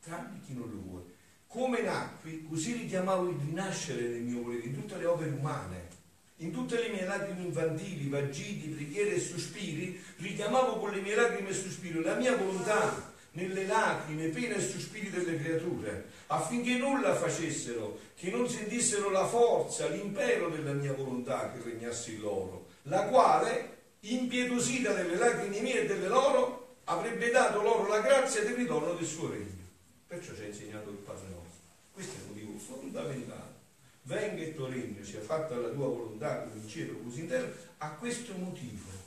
tranne 0.00 0.40
chi 0.40 0.54
non 0.54 0.70
lo 0.70 0.80
vuole. 0.80 1.04
Come 1.46 1.80
nacqui, 1.82 2.46
così 2.46 2.74
richiamavo 2.74 3.30
il 3.30 3.38
rinascere 3.38 4.08
del 4.08 4.22
mio 4.22 4.42
volere 4.42 4.64
in 4.64 4.74
tutte 4.74 4.96
le 4.96 5.06
opere 5.06 5.30
umane, 5.30 5.88
in 6.36 6.52
tutte 6.52 6.80
le 6.80 6.90
mie 6.90 7.04
lacrime 7.04 7.42
infantili, 7.42 8.08
vagiti, 8.08 8.68
preghiere 8.68 9.16
e 9.16 9.20
sospiri, 9.20 10.00
richiamavo 10.16 10.78
con 10.78 10.90
le 10.90 11.00
mie 11.00 11.14
lacrime 11.14 11.48
e 11.48 11.54
sospiri 11.54 12.02
la 12.02 12.14
mia 12.14 12.36
volontà 12.36 13.16
nelle 13.38 13.66
lacrime, 13.66 14.28
pene 14.28 14.56
e 14.56 14.60
sospiri 14.60 15.10
delle 15.10 15.40
creature, 15.40 16.06
affinché 16.26 16.76
nulla 16.76 17.14
facessero, 17.14 17.98
che 18.16 18.30
non 18.30 18.48
sentissero 18.48 19.10
la 19.10 19.26
forza, 19.26 19.86
l'impero 19.88 20.48
della 20.48 20.72
mia 20.72 20.92
volontà 20.92 21.52
che 21.52 21.62
regnasse 21.62 22.12
in 22.12 22.20
loro 22.20 22.66
la 22.88 23.02
quale, 23.04 23.76
impietosita 24.00 24.92
delle 24.92 25.16
lacrime 25.16 25.60
mie 25.60 25.82
e 25.82 25.86
delle 25.86 26.08
loro, 26.08 26.76
avrebbe 26.84 27.30
dato 27.30 27.62
loro 27.62 27.86
la 27.86 28.00
grazia 28.00 28.42
del 28.42 28.54
ritorno 28.54 28.94
del 28.94 29.06
suo 29.06 29.30
regno. 29.30 29.66
Perciò 30.06 30.34
ci 30.34 30.42
ha 30.42 30.46
insegnato 30.46 30.88
il 30.90 30.96
Padre 30.96 31.28
nostro. 31.28 31.60
Questo 31.92 32.14
è 32.14 32.18
il 32.20 32.26
motivo 32.28 32.58
fondamentale. 32.58 33.56
Venga 34.02 34.42
il 34.42 34.54
tuo 34.54 34.68
regno, 34.68 35.04
sia 35.04 35.20
fatta 35.20 35.54
la 35.56 35.68
tua 35.68 35.86
volontà 35.86 36.44
come 36.44 36.60
in 36.62 36.68
cielo 36.68 36.94
così 37.04 37.20
in 37.20 37.28
terra, 37.28 37.50
a 37.78 37.90
questo 37.90 38.32
motivo. 38.34 38.97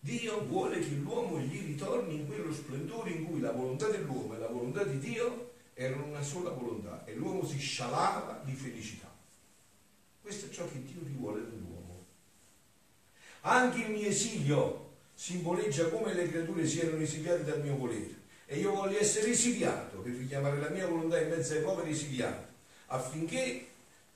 Dio 0.00 0.44
vuole 0.44 0.78
che 0.78 0.94
l'uomo 0.94 1.40
gli 1.40 1.66
ritorni 1.66 2.14
in 2.14 2.26
quello 2.26 2.52
splendore 2.52 3.10
in 3.10 3.26
cui 3.26 3.40
la 3.40 3.52
volontà 3.52 3.88
dell'uomo 3.88 4.34
e 4.34 4.38
la 4.38 4.46
volontà 4.46 4.84
di 4.84 4.98
Dio 4.98 5.52
erano 5.74 6.06
una 6.06 6.22
sola 6.22 6.50
volontà 6.50 7.04
e 7.04 7.14
l'uomo 7.14 7.44
si 7.44 7.58
scialava 7.58 8.42
di 8.44 8.52
felicità. 8.52 9.12
Questo 10.20 10.46
è 10.46 10.48
ciò 10.50 10.68
che 10.68 10.82
Dio 10.82 11.00
vuole 11.16 11.40
dall'uomo. 11.40 12.04
Anche 13.42 13.82
il 13.82 13.90
mio 13.90 14.08
esilio 14.08 14.86
simboleggia 15.14 15.88
come 15.88 16.14
le 16.14 16.28
creature 16.28 16.66
siano 16.66 16.96
esiliate 16.96 17.44
dal 17.44 17.60
mio 17.60 17.76
volere. 17.76 18.16
E 18.46 18.58
io 18.58 18.72
voglio 18.72 18.98
essere 18.98 19.30
esiliato 19.30 19.98
per 19.98 20.12
richiamare 20.12 20.58
la 20.58 20.70
mia 20.70 20.86
volontà 20.86 21.20
in 21.20 21.28
mezzo 21.28 21.54
ai 21.54 21.62
poveri 21.62 21.90
esiliati, 21.90 22.46
affinché 22.86 23.66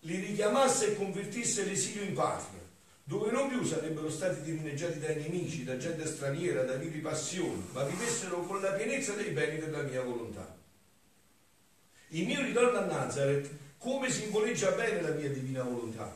li 0.01 0.17
richiamasse 0.21 0.93
e 0.93 0.97
convertisse 0.97 1.65
l'esilio 1.65 2.03
in 2.03 2.15
patria, 2.15 2.61
dove 3.13 3.31
non 3.31 3.49
più 3.49 3.63
sarebbero 3.63 4.09
stati 4.09 4.41
dirineggiati 4.41 4.99
dai 4.99 5.17
nemici, 5.17 5.65
da 5.65 5.77
gente 5.77 6.07
straniera, 6.07 6.63
da 6.63 6.77
vili 6.77 6.99
passioni, 7.01 7.63
ma 7.73 7.85
vivessero 7.85 8.41
con 8.41 8.63
la 8.63 8.71
pienezza 8.71 9.13
dei 9.13 9.33
beni 9.33 9.59
della 9.59 9.83
mia 9.83 10.01
volontà. 10.01 10.57
Il 12.09 12.25
mio 12.25 12.41
ritorno 12.41 12.79
a 12.79 12.87
Nazareth 12.87 13.51
come 13.77 14.09
simboleggia 14.11 14.71
bene 14.71 15.03
la 15.03 15.11
mia 15.11 15.29
divina 15.29 15.63
volontà. 15.63 16.11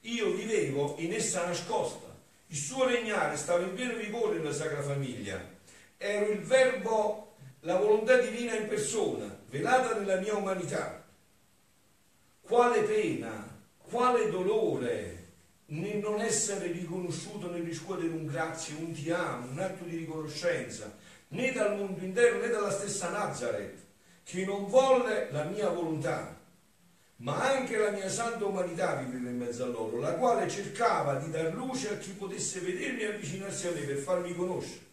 Io 0.00 0.32
vivevo 0.32 0.96
in 0.98 1.12
essa 1.12 1.46
nascosta, 1.46 2.12
il 2.48 2.56
suo 2.56 2.86
regnare 2.86 3.36
stava 3.36 3.62
in 3.62 3.74
pieno 3.74 3.94
vigore 3.94 4.38
nella 4.38 4.52
Sacra 4.52 4.82
Famiglia. 4.82 5.40
Ero 5.96 6.28
il 6.28 6.40
verbo, 6.40 7.36
la 7.60 7.76
volontà 7.76 8.16
divina 8.16 8.56
in 8.56 8.66
persona, 8.66 9.32
velata 9.48 9.96
nella 9.96 10.18
mia 10.18 10.34
umanità. 10.34 11.04
Quale 12.40 12.82
pena, 12.82 13.60
quale 13.78 14.28
dolore 14.28 15.11
non 15.72 16.20
essere 16.20 16.70
riconosciuto 16.70 17.50
nel 17.50 17.62
riscuotere 17.62 18.08
un 18.08 18.26
grazie, 18.26 18.74
un 18.74 18.92
ti 18.92 19.10
amo, 19.10 19.50
un 19.50 19.58
atto 19.58 19.84
di 19.84 19.96
riconoscenza, 19.96 20.94
né 21.28 21.52
dal 21.52 21.76
mondo 21.76 22.04
intero 22.04 22.40
né 22.40 22.48
dalla 22.48 22.70
stessa 22.70 23.08
Nazareth, 23.08 23.78
che 24.22 24.44
non 24.44 24.66
volle 24.66 25.30
la 25.30 25.44
mia 25.44 25.70
volontà, 25.70 26.38
ma 27.16 27.50
anche 27.52 27.78
la 27.78 27.90
mia 27.90 28.10
santa 28.10 28.44
umanità 28.44 28.96
viveva 28.96 29.30
in 29.30 29.38
mezzo 29.38 29.64
a 29.64 29.68
loro, 29.68 29.98
la 29.98 30.14
quale 30.14 30.48
cercava 30.50 31.14
di 31.14 31.30
dar 31.30 31.54
luce 31.54 31.90
a 31.90 31.96
chi 31.98 32.10
potesse 32.10 32.60
vedermi 32.60 33.00
e 33.00 33.06
avvicinarsi 33.06 33.68
a 33.68 33.70
me 33.70 33.80
per 33.80 33.96
farmi 33.96 34.34
conoscere, 34.34 34.84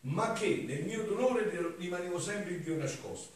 ma 0.00 0.32
che 0.32 0.64
nel 0.66 0.84
mio 0.84 1.04
dolore 1.04 1.74
rimanevo 1.78 2.18
sempre 2.18 2.54
il 2.54 2.62
Dio 2.62 2.76
nascosto. 2.76 3.32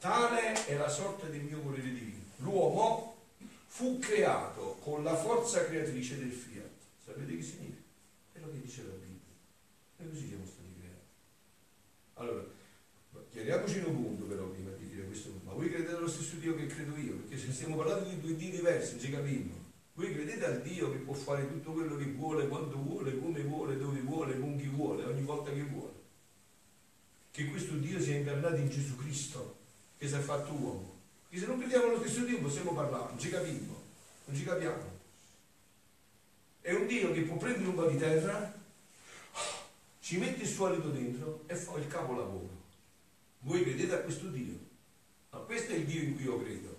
Tale 0.00 0.64
è 0.64 0.76
la 0.76 0.88
sorte 0.88 1.30
del 1.30 1.42
mio 1.42 1.60
volere 1.60 1.92
divino. 1.92 2.22
L'uomo 2.38 3.11
fu 3.74 3.98
creato 3.98 4.76
con 4.80 5.02
la 5.02 5.16
forza 5.16 5.64
creatrice 5.64 6.18
del 6.18 6.30
fiat. 6.30 6.70
Sapete 7.04 7.36
che 7.36 7.42
significa? 7.42 7.82
È 8.32 8.38
lo 8.40 8.50
che 8.50 8.60
dice 8.60 8.82
la 8.82 8.92
Bibbia. 8.92 9.32
E 9.96 10.08
così 10.08 10.26
siamo 10.28 10.44
stati 10.44 10.74
creati. 10.78 11.06
Allora, 12.14 12.44
chiariamoci 13.30 13.78
un 13.78 13.94
punto 13.94 14.24
però 14.24 14.44
prima 14.48 14.70
ma 15.44 15.52
voi 15.52 15.68
credete 15.68 15.94
allo 15.94 16.08
stesso 16.08 16.36
Dio 16.36 16.54
che 16.54 16.66
credo 16.66 16.96
io? 16.96 17.16
Perché 17.16 17.36
se 17.36 17.52
stiamo 17.52 17.76
parlando 17.76 18.08
di 18.08 18.20
due 18.20 18.34
Dio 18.34 18.50
diversi, 18.50 18.98
ci 18.98 19.10
capiamo. 19.10 19.70
Voi 19.94 20.12
credete 20.12 20.44
al 20.46 20.62
Dio 20.62 20.90
che 20.90 20.98
può 20.98 21.12
fare 21.12 21.46
tutto 21.46 21.72
quello 21.72 21.96
che 21.96 22.06
vuole, 22.06 22.48
quando 22.48 22.76
vuole, 22.76 23.18
come 23.18 23.42
vuole, 23.42 23.76
dove 23.76 24.00
vuole, 24.00 24.38
con 24.40 24.56
chi 24.56 24.68
vuole, 24.68 25.04
ogni 25.04 25.22
volta 25.22 25.52
che 25.52 25.62
vuole. 25.62 25.92
Che 27.30 27.44
questo 27.46 27.74
Dio 27.74 28.00
sia 28.00 28.16
incarnato 28.16 28.56
in 28.56 28.70
Gesù 28.70 28.96
Cristo, 28.96 29.56
che 29.98 30.08
si 30.08 30.14
è 30.14 30.20
fatto 30.20 30.52
uomo. 30.52 30.91
Se 31.34 31.46
non 31.46 31.58
crediamo 31.58 31.86
allo 31.86 31.98
stesso 31.98 32.24
Dio 32.24 32.40
possiamo 32.40 32.74
parlare, 32.74 33.08
non 33.08 33.18
ci 33.18 33.30
capiamo, 33.30 33.82
non 34.26 34.36
ci 34.36 34.44
capiamo. 34.44 35.00
È 36.60 36.72
un 36.72 36.86
Dio 36.86 37.10
che 37.10 37.22
può 37.22 37.36
prendere 37.36 37.68
un 37.68 37.74
po' 37.74 37.86
di 37.86 37.96
terra, 37.96 38.54
ci 40.00 40.18
mette 40.18 40.42
il 40.42 40.48
suo 40.48 40.66
alito 40.66 40.90
dentro 40.90 41.44
e 41.46 41.56
fa 41.56 41.78
il 41.78 41.86
capolavoro. 41.88 42.50
Voi 43.40 43.62
credete 43.62 43.94
a 43.94 44.00
questo 44.00 44.28
Dio? 44.28 44.56
Ma 45.30 45.38
questo 45.38 45.72
è 45.72 45.76
il 45.76 45.86
Dio 45.86 46.02
in 46.02 46.14
cui 46.14 46.24
io 46.24 46.40
credo. 46.42 46.78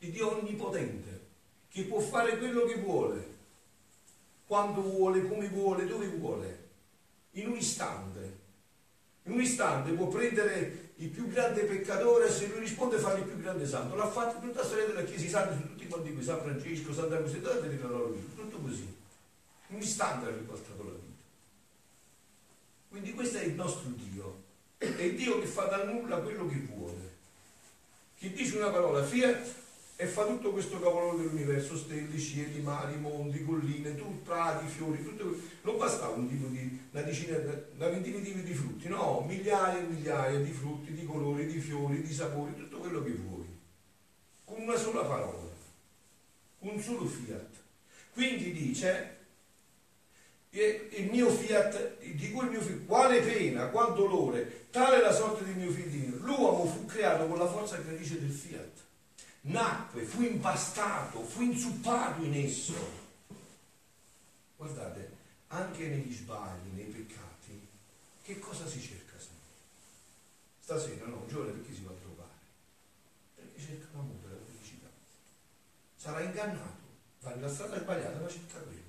Il 0.00 0.10
Dio 0.10 0.36
onnipotente, 0.36 1.20
che 1.68 1.84
può 1.84 2.00
fare 2.00 2.36
quello 2.38 2.64
che 2.64 2.74
vuole, 2.74 3.26
quando 4.44 4.82
vuole, 4.82 5.26
come 5.28 5.48
vuole, 5.48 5.86
dove 5.86 6.08
vuole, 6.08 6.68
in 7.30 7.46
un 7.48 7.56
istante. 7.56 8.40
In 9.22 9.32
un 9.32 9.40
istante 9.40 9.92
può 9.92 10.08
prendere 10.08 10.91
il 11.02 11.08
più 11.08 11.26
grande 11.26 11.62
peccatore 11.62 12.30
se 12.30 12.46
lui 12.46 12.60
risponde 12.60 12.96
fare 12.96 13.18
il 13.18 13.26
più 13.26 13.40
grande 13.40 13.66
santo. 13.66 13.96
L'ha 13.96 14.08
fatto 14.08 14.38
tutta 14.38 14.60
la 14.60 14.66
storia 14.66 14.86
della 14.86 15.02
Chiesa, 15.02 15.24
i 15.24 15.28
santi 15.28 15.60
su 15.60 15.68
tutti 15.68 15.88
quanti 15.88 16.14
qui, 16.14 16.22
San 16.22 16.40
Francesco, 16.40 16.92
Santa 16.92 17.20
Cosetta, 17.20 17.58
vedete 17.58 17.82
la 17.82 17.88
loro 17.88 18.08
vita, 18.10 18.40
tutto 18.40 18.58
così. 18.58 18.96
Un 19.66 19.80
istante 19.80 20.26
ha 20.26 20.30
riportato 20.30 20.84
la 20.84 20.90
vita. 20.90 21.20
Quindi 22.88 23.12
questo 23.14 23.38
è 23.38 23.44
il 23.44 23.54
nostro 23.54 23.88
Dio 23.88 24.42
È 24.76 25.10
Dio 25.14 25.40
che 25.40 25.46
fa 25.46 25.64
dal 25.64 25.88
nulla 25.88 26.18
quello 26.18 26.46
che 26.46 26.68
vuole. 26.72 27.10
Chi 28.18 28.30
dice 28.30 28.58
una 28.58 28.68
parola 28.68 29.02
fiat 29.02 29.54
e 30.02 30.06
fa 30.06 30.26
tutto 30.26 30.50
questo 30.50 30.80
capolavoro 30.80 31.18
dell'universo, 31.18 31.76
stelle, 31.76 32.18
cieli, 32.18 32.60
mari, 32.60 32.96
mondi, 32.96 33.44
colline, 33.44 33.94
tu, 33.94 34.20
prati, 34.24 34.66
fiori, 34.66 35.00
tutto 35.00 35.36
Non 35.62 35.78
bastava 35.78 36.14
un 36.14 36.28
tipo 36.28 36.48
di, 36.48 36.86
una 36.90 37.02
decina, 37.02 37.36
una 37.76 37.86
ventina 37.86 38.18
di 38.18 38.24
tipi 38.24 38.42
di 38.42 38.52
frutti, 38.52 38.88
no, 38.88 39.24
migliaia 39.28 39.78
e 39.78 39.82
migliaia 39.82 40.40
di 40.40 40.50
frutti, 40.50 40.92
di 40.92 41.04
colori, 41.06 41.46
di 41.46 41.60
fiori, 41.60 42.02
di 42.02 42.12
sapori, 42.12 42.56
tutto 42.56 42.78
quello 42.78 43.00
che 43.04 43.12
vuoi. 43.12 43.46
Con 44.44 44.62
una 44.62 44.76
sola 44.76 45.04
parola, 45.04 45.50
un 46.58 46.80
solo 46.80 47.06
fiat. 47.06 47.60
Quindi 48.12 48.50
dice, 48.50 49.18
il 50.50 51.10
mio 51.12 51.30
fiat, 51.30 51.98
dico 52.00 52.42
il 52.42 52.50
mio 52.50 52.60
fiat, 52.60 52.86
quale 52.86 53.20
pena, 53.20 53.66
qual 53.68 53.94
dolore, 53.94 54.66
tale 54.70 54.98
è 54.98 55.00
la 55.00 55.12
sorte 55.12 55.44
del 55.44 55.54
mio 55.54 55.70
figlio. 55.70 56.16
L'uomo 56.16 56.66
fu 56.66 56.86
creato 56.86 57.28
con 57.28 57.38
la 57.38 57.46
forza 57.46 57.80
creatrice 57.80 58.18
del 58.18 58.30
fiat 58.30 58.71
nacque, 59.42 60.04
fu 60.04 60.22
impastato, 60.22 61.22
fu 61.24 61.42
inzuppato 61.42 62.22
in 62.22 62.34
esso. 62.34 63.00
Guardate, 64.56 65.16
anche 65.48 65.86
negli 65.88 66.12
sbagli, 66.12 66.72
nei 66.74 66.84
peccati, 66.84 67.66
che 68.22 68.38
cosa 68.38 68.66
si 68.66 68.80
cerca 68.80 69.18
sempre? 69.18 69.50
Stasera 70.60 71.06
no, 71.06 71.22
un 71.22 71.28
giorno 71.28 71.52
perché 71.52 71.74
si 71.74 71.82
va 71.82 71.90
a 71.90 71.94
trovare? 72.00 72.30
Perché 73.34 73.60
cerca 73.60 73.86
l'amore, 73.92 74.28
la 74.28 74.44
felicità. 74.46 74.88
Sarà 75.96 76.20
ingannato, 76.20 76.80
va 77.20 77.34
nella 77.34 77.52
strada 77.52 77.80
sbagliata, 77.80 78.20
ma 78.20 78.28
cerca 78.28 78.58
quello. 78.60 78.80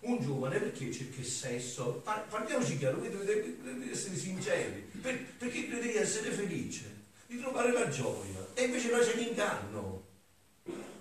Un 0.00 0.20
giovane 0.20 0.58
perché 0.58 0.92
cerca 0.92 1.20
il 1.20 1.26
sesso? 1.26 2.02
Parliamoci 2.02 2.78
chiaro, 2.78 3.00
deve 3.00 3.90
essere 3.90 4.16
sinceri, 4.16 4.80
perché 5.00 5.68
crede 5.68 5.92
di 5.92 5.96
essere 5.96 6.30
felice 6.30 6.99
di 7.30 7.38
trovare 7.38 7.72
la 7.72 7.88
gioia. 7.88 8.44
E 8.54 8.64
invece 8.64 8.90
noi 8.90 9.06
c'è 9.06 9.14
l'inganno. 9.14 10.08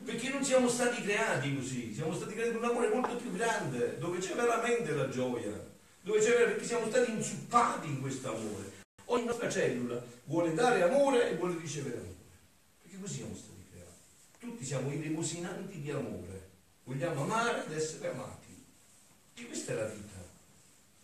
Perché 0.05 0.29
non 0.29 0.43
siamo 0.43 0.69
stati 0.69 1.01
creati 1.01 1.55
così, 1.55 1.91
siamo 1.93 2.13
stati 2.13 2.33
creati 2.33 2.51
con 2.51 2.63
un 2.63 2.69
amore 2.69 2.89
molto 2.89 3.15
più 3.15 3.31
grande, 3.31 3.97
dove 3.97 4.19
c'è 4.19 4.35
veramente 4.35 4.91
la 4.91 5.09
gioia, 5.09 5.51
dove 6.01 6.19
c'è 6.19 6.35
perché 6.35 6.63
siamo 6.63 6.87
stati 6.87 7.11
inzuppati 7.11 7.87
in 7.87 8.01
questo 8.01 8.29
amore. 8.29 8.77
Ogni 9.05 9.25
nostra 9.25 9.49
cellula 9.49 10.01
vuole 10.25 10.53
dare 10.53 10.83
amore 10.83 11.31
e 11.31 11.35
vuole 11.35 11.57
ricevere 11.59 11.97
amore. 11.97 12.15
Perché 12.83 12.99
così 12.99 13.15
siamo 13.15 13.35
stati 13.35 13.65
creati. 13.71 13.97
Tutti 14.37 14.63
siamo 14.63 14.91
i 14.91 14.99
demosinanti 14.99 15.81
di 15.81 15.89
amore. 15.89 16.49
Vogliamo 16.83 17.23
amare 17.23 17.65
ed 17.65 17.71
essere 17.71 18.09
amati. 18.11 18.65
E 19.33 19.47
questa 19.47 19.71
è 19.71 19.75
la 19.75 19.85
vita. 19.85 20.17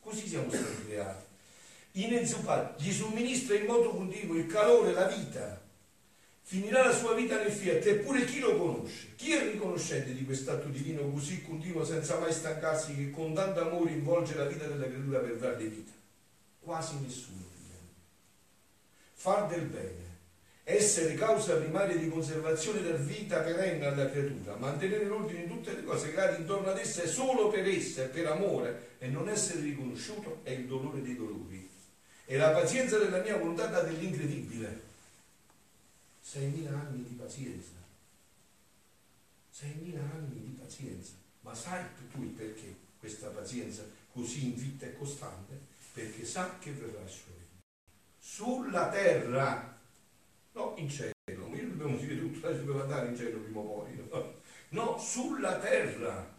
Così 0.02 0.28
siamo 0.28 0.50
stati 0.50 0.86
creati 0.86 1.25
inezzupato, 1.96 2.82
gli 2.82 2.92
somministra 2.92 3.56
in 3.56 3.66
modo 3.66 3.90
continuo 3.90 4.36
il 4.36 4.48
calore, 4.48 4.92
la 4.92 5.08
vita. 5.08 5.62
Finirà 6.42 6.86
la 6.86 6.94
sua 6.94 7.14
vita 7.14 7.38
nel 7.38 7.52
fiat, 7.52 7.86
eppure 7.86 8.24
chi 8.26 8.40
lo 8.40 8.56
conosce? 8.56 9.14
Chi 9.16 9.32
è 9.32 9.52
riconoscente 9.52 10.14
di 10.14 10.24
quest'atto 10.26 10.68
divino 10.68 11.10
così 11.10 11.42
continuo 11.42 11.84
senza 11.84 12.20
mai 12.20 12.32
stancarsi 12.32 12.96
che 12.96 13.10
con 13.10 13.34
tanto 13.34 13.62
amore 13.62 13.92
involge 13.92 14.36
la 14.36 14.46
vita 14.46 14.68
della 14.68 14.86
creatura 14.86 15.20
per 15.20 15.38
darle 15.38 15.66
vita? 15.66 15.92
Quasi 16.60 17.00
nessuno. 17.02 17.44
Far 19.14 19.48
del 19.48 19.62
bene, 19.62 20.06
essere 20.64 21.16
causa 21.16 21.56
primaria 21.56 21.96
di 21.96 22.10
conservazione 22.10 22.82
della 22.82 22.98
vita 22.98 23.40
perenne 23.40 23.86
alla 23.88 24.08
creatura, 24.08 24.56
mantenere 24.56 25.06
l'ordine 25.06 25.44
in 25.44 25.48
tutte 25.48 25.74
le 25.74 25.84
cose 25.84 26.12
create 26.12 26.42
intorno 26.42 26.70
ad 26.70 26.78
essa 26.78 27.08
solo 27.08 27.48
per 27.48 27.68
essa 27.68 28.04
e 28.04 28.08
per 28.08 28.28
amore 28.28 28.98
e 29.00 29.08
non 29.08 29.28
essere 29.28 29.62
riconosciuto 29.62 30.42
è 30.44 30.52
il 30.52 30.68
dolore 30.68 31.02
dei 31.02 31.16
dolori 31.16 31.65
e 32.26 32.38
la 32.38 32.50
pazienza 32.50 32.98
della 32.98 33.22
mia 33.22 33.38
volontà 33.38 33.68
dà 33.68 33.82
dell'incredibile. 33.82 34.82
6.000 36.26 36.74
anni 36.74 37.04
di 37.04 37.14
pazienza. 37.14 37.74
6.000 39.54 39.98
anni 39.98 40.42
di 40.42 40.58
pazienza. 40.60 41.14
Ma 41.42 41.54
sai 41.54 41.84
tu 42.12 42.24
il 42.24 42.30
perché 42.30 42.76
questa 43.00 43.28
pazienza 43.30 43.84
così 44.12 44.46
invitta 44.46 44.88
e 44.88 44.98
costante? 44.98 45.74
Perché 45.94 46.26
sa 46.26 46.58
che 46.60 46.72
verrà 46.72 47.02
il 47.02 47.10
suo 47.10 47.32
regno. 47.32 47.62
Sulla 48.20 48.90
terra, 48.90 49.80
no 50.54 50.74
in 50.78 50.90
cielo. 50.90 51.14
Io 51.28 51.68
dobbiamo 51.68 51.96
dire 51.98 52.18
tutto, 52.18 52.52
dobbiamo 52.52 52.82
andare 52.82 53.08
in 53.10 53.16
cielo 53.16 53.38
prima 53.38 53.60
o 53.60 53.64
poi. 53.64 54.08
No? 54.10 54.34
no, 54.70 54.98
sulla 54.98 55.60
terra. 55.60 56.34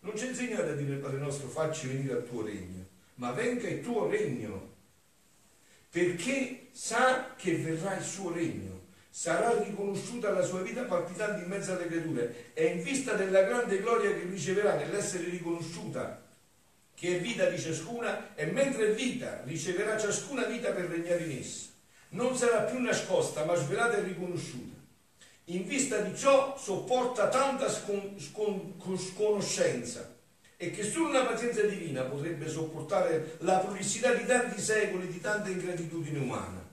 Non 0.00 0.16
ci 0.16 0.26
insegnate 0.26 0.70
a 0.70 0.74
dire 0.74 0.96
Padre 0.96 1.18
nostro, 1.18 1.48
facci 1.48 1.88
venire 1.88 2.12
al 2.12 2.28
tuo 2.28 2.44
regno, 2.44 2.86
ma 3.16 3.32
venga 3.32 3.68
il 3.68 3.82
tuo 3.82 4.08
regno 4.08 4.73
perché 5.94 6.70
sa 6.72 7.36
che 7.36 7.54
verrà 7.58 7.96
il 7.96 8.02
suo 8.02 8.32
regno, 8.32 8.86
sarà 9.08 9.62
riconosciuta 9.62 10.30
la 10.30 10.42
sua 10.42 10.60
vita 10.60 10.82
palpitante 10.82 11.44
in 11.44 11.48
mezzo 11.48 11.70
alle 11.70 11.86
creature 11.86 12.50
e 12.52 12.64
in 12.66 12.82
vista 12.82 13.12
della 13.12 13.42
grande 13.42 13.78
gloria 13.78 14.12
che 14.12 14.26
riceverà 14.28 14.74
nell'essere 14.74 15.28
riconosciuta, 15.28 16.20
che 16.96 17.16
è 17.16 17.20
vita 17.20 17.48
di 17.48 17.60
ciascuna, 17.60 18.34
e 18.34 18.46
mentre 18.46 18.88
è 18.88 18.94
vita 18.94 19.42
riceverà 19.44 19.96
ciascuna 19.96 20.46
vita 20.46 20.72
per 20.72 20.86
regnare 20.86 21.22
in 21.22 21.38
essa. 21.38 21.68
Non 22.08 22.36
sarà 22.36 22.62
più 22.62 22.80
nascosta, 22.80 23.44
ma 23.44 23.54
svelata 23.54 23.96
e 23.96 24.02
riconosciuta. 24.02 24.74
In 25.44 25.64
vista 25.64 25.98
di 25.98 26.16
ciò 26.16 26.58
sopporta 26.58 27.28
tanta 27.28 27.70
scon- 27.70 28.18
scon- 28.18 28.74
sconoscenza 28.98 30.13
e 30.64 30.70
che 30.70 30.82
solo 30.82 31.10
una 31.10 31.26
pazienza 31.26 31.62
divina 31.62 32.04
potrebbe 32.04 32.48
sopportare 32.48 33.36
la 33.40 33.58
prolissità 33.58 34.14
di 34.14 34.24
tanti 34.24 34.58
secoli, 34.60 35.08
di 35.08 35.20
tanta 35.20 35.50
ingratitudine 35.50 36.18
umana. 36.18 36.66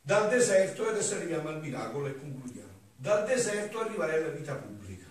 Dal 0.00 0.28
deserto, 0.28 0.86
adesso 0.86 1.16
arriviamo 1.16 1.48
al 1.48 1.60
miracolo 1.60 2.06
e 2.06 2.18
concludiamo, 2.18 2.72
dal 2.96 3.26
deserto 3.26 3.80
arrivare 3.80 4.14
alla 4.14 4.28
vita 4.28 4.54
pubblica. 4.54 5.06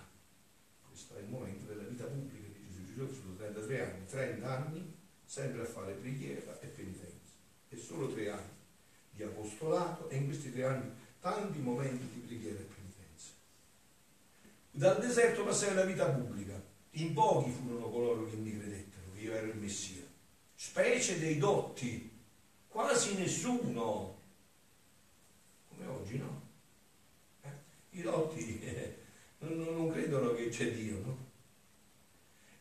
Questo 0.88 1.16
è 1.16 1.20
il 1.20 1.28
momento 1.28 1.66
della 1.66 1.82
vita 1.82 2.04
pubblica 2.04 2.46
di 2.46 2.66
Gesù. 2.70 2.84
Gesù 2.86 3.22
sono 3.22 3.36
33 3.36 3.80
anni, 3.80 4.06
30 4.06 4.48
anni, 4.48 4.96
sempre 5.24 5.62
a 5.62 5.66
fare 5.66 5.92
preghiera 5.92 6.58
e 6.60 6.66
penitenza. 6.66 7.32
E 7.68 7.76
solo 7.76 8.12
tre 8.12 8.30
anni 8.30 8.60
di 9.10 9.22
apostolato 9.22 10.08
e 10.08 10.16
in 10.16 10.26
questi 10.26 10.52
tre 10.52 10.64
anni 10.64 10.90
tanti 11.20 11.58
momenti 11.58 12.08
di 12.12 12.20
preghiera 12.20 12.58
e 12.58 12.62
penitenza. 12.62 13.30
Dal 14.70 15.00
deserto 15.00 15.44
passare 15.44 15.72
alla 15.72 15.84
vita 15.84 16.06
pubblica 16.06 16.70
in 16.96 17.14
pochi 17.14 17.50
furono 17.50 17.88
coloro 17.88 18.28
che 18.28 18.36
mi 18.36 18.58
credettero 18.58 19.04
che 19.14 19.20
io 19.20 19.34
ero 19.34 19.46
il 19.46 19.56
Messia, 19.56 20.04
specie 20.54 21.18
dei 21.18 21.38
dotti, 21.38 22.10
quasi 22.68 23.14
nessuno, 23.14 24.18
come 25.68 25.86
oggi 25.86 26.18
no? 26.18 26.40
Eh? 27.42 27.48
I 27.98 28.02
dotti 28.02 28.60
eh, 28.64 28.96
non, 29.38 29.58
non, 29.58 29.90
credono 29.90 30.34
che 30.34 30.48
c'è 30.48 30.70
Dio, 30.72 30.98
no? 31.04 31.30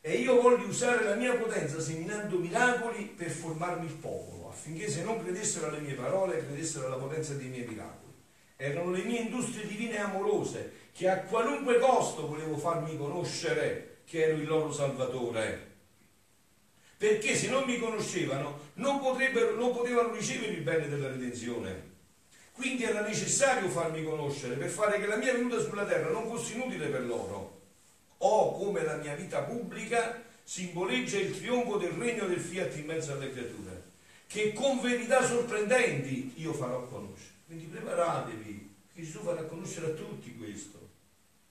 E 0.03 0.15
io 0.15 0.41
voglio 0.41 0.65
usare 0.65 1.03
la 1.03 1.15
mia 1.15 1.35
potenza 1.35 1.79
seminando 1.79 2.39
miracoli 2.39 3.05
per 3.05 3.29
formarmi 3.29 3.85
il 3.85 3.95
popolo, 3.95 4.49
affinché 4.49 4.89
se 4.89 5.03
non 5.03 5.21
credessero 5.21 5.67
alle 5.67 5.81
mie 5.81 5.93
parole, 5.93 6.43
credessero 6.43 6.87
alla 6.87 6.95
potenza 6.95 7.35
dei 7.35 7.49
miei 7.49 7.67
miracoli. 7.67 8.13
Erano 8.55 8.91
le 8.91 9.03
mie 9.03 9.19
industrie 9.19 9.67
divine 9.67 9.95
e 9.95 9.99
amorose 9.99 10.71
che 10.91 11.07
a 11.07 11.21
qualunque 11.21 11.79
costo 11.79 12.27
volevo 12.27 12.57
farmi 12.57 12.97
conoscere 12.97 13.90
che 14.11 14.25
ero 14.25 14.35
il 14.35 14.45
loro 14.45 14.73
salvatore. 14.73 15.69
Perché 16.97 17.33
se 17.33 17.47
non 17.47 17.63
mi 17.63 17.79
conoscevano 17.79 18.59
non, 18.73 18.99
non 19.57 19.71
potevano 19.71 20.13
ricevere 20.13 20.51
il 20.51 20.63
bene 20.63 20.89
della 20.89 21.07
redenzione. 21.07 21.89
Quindi 22.51 22.83
era 22.83 23.07
necessario 23.07 23.69
farmi 23.69 24.03
conoscere 24.03 24.55
per 24.55 24.67
fare 24.67 24.99
che 24.99 25.07
la 25.07 25.15
mia 25.15 25.31
venuta 25.31 25.61
sulla 25.61 25.85
terra 25.85 26.09
non 26.09 26.27
fosse 26.27 26.55
inutile 26.55 26.87
per 26.87 27.05
loro. 27.05 27.61
O 28.17 28.57
come 28.57 28.83
la 28.83 28.97
mia 28.97 29.15
vita 29.15 29.43
pubblica 29.43 30.21
simboleggia 30.43 31.17
il 31.17 31.33
trionfo 31.33 31.77
del 31.77 31.91
regno 31.91 32.25
del 32.25 32.41
fiat 32.41 32.75
in 32.75 32.87
mezzo 32.87 33.13
alle 33.13 33.31
creature, 33.31 33.81
che 34.27 34.51
con 34.51 34.81
verità 34.81 35.25
sorprendenti 35.25 36.33
io 36.35 36.51
farò 36.51 36.85
conoscere. 36.87 37.35
Quindi 37.45 37.63
preparatevi, 37.63 38.75
Gesù 38.93 39.21
farà 39.21 39.43
conoscere 39.43 39.85
a 39.87 39.93
tutti 39.95 40.35
questo. 40.35 40.79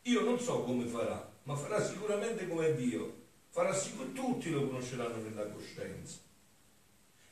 Io 0.02 0.20
non 0.20 0.38
so 0.38 0.60
come 0.60 0.84
farà, 0.84 1.26
ma 1.44 1.56
farà 1.56 1.84
sicuramente 1.84 2.46
come 2.46 2.74
Dio, 2.74 3.14
farà 3.48 3.74
sicur- 3.74 4.12
tutti 4.12 4.50
lo 4.50 4.66
conosceranno 4.66 5.16
nella 5.16 5.46
coscienza. 5.46 6.18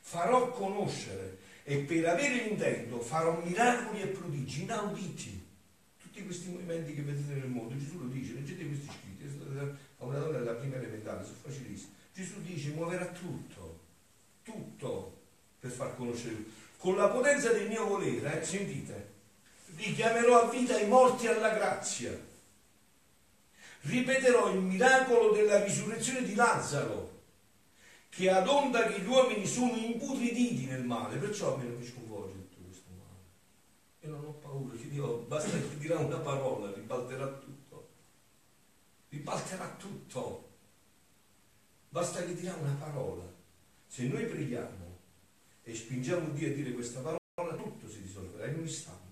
Farò 0.01 0.49
conoscere 0.51 1.37
e 1.63 1.77
per 1.79 2.07
avere 2.07 2.43
l'intento 2.43 2.99
farò 2.99 3.39
miracoli 3.43 4.01
e 4.01 4.07
prodigi 4.07 4.63
inauditi. 4.63 5.47
Tutti 6.01 6.25
questi 6.25 6.49
movimenti 6.49 6.95
che 6.95 7.03
vedete 7.03 7.33
nel 7.33 7.47
mondo, 7.47 7.77
Gesù 7.77 7.99
lo 7.99 8.07
dice, 8.07 8.33
leggete 8.33 8.65
questi 8.65 8.87
scritti, 8.87 9.37
a 9.99 10.05
una 10.05 10.17
donna 10.17 10.39
della 10.39 10.53
prima 10.53 10.77
elementare, 10.77 11.23
sono 11.23 11.37
facilissimi. 11.41 11.93
Gesù 12.13 12.41
dice 12.41 12.69
muoverà 12.69 13.05
tutto, 13.07 13.79
tutto 14.43 15.17
per 15.59 15.69
far 15.69 15.95
conoscere. 15.95 16.43
Con 16.77 16.95
la 16.95 17.09
potenza 17.09 17.51
del 17.51 17.67
mio 17.67 17.85
volere, 17.85 18.41
eh, 18.41 18.45
sentite, 18.45 19.11
richiamerò 19.75 20.41
a 20.41 20.49
vita 20.49 20.79
i 20.79 20.87
morti 20.87 21.27
alla 21.27 21.53
grazia 21.53 22.27
ripeterò 23.81 24.51
il 24.51 24.59
miracolo 24.59 25.31
della 25.31 25.63
risurrezione 25.63 26.23
di 26.23 26.35
Lazzaro, 26.35 27.17
che 28.09 28.29
ad 28.29 28.47
onda 28.47 28.87
che 28.87 29.01
gli 29.01 29.07
uomini 29.07 29.45
sono 29.45 29.75
imputriditi 29.75 30.65
nel 30.65 30.83
male, 30.83 31.17
perciò 31.17 31.53
a 31.53 31.57
me 31.57 31.65
non 31.65 31.77
mi 31.77 31.85
sconvolge 31.85 32.33
tutto 32.33 32.57
questo 32.65 32.89
male. 32.97 33.21
Io 34.01 34.09
non 34.09 34.25
ho 34.25 34.33
paura, 34.33 34.75
che 34.75 34.89
Dio 34.89 35.17
basta 35.27 35.51
che 35.51 35.77
dirà 35.77 35.99
una 35.99 36.17
parola, 36.17 36.71
ribalterà 36.73 37.27
tutto. 37.27 37.87
Ribalterà 39.09 39.75
tutto. 39.77 40.47
Basta 41.89 42.23
che 42.23 42.35
dirà 42.35 42.55
una 42.55 42.75
parola. 42.79 43.23
Se 43.87 44.03
noi 44.03 44.25
preghiamo 44.25 44.97
e 45.63 45.75
spingiamo 45.75 46.29
Dio 46.29 46.47
a 46.47 46.53
dire 46.53 46.73
questa 46.73 46.99
parola, 46.99 47.55
tutto 47.55 47.89
si 47.89 48.01
risolverà 48.01 48.47
in 48.47 48.59
un 48.59 48.65
istante. 48.65 49.08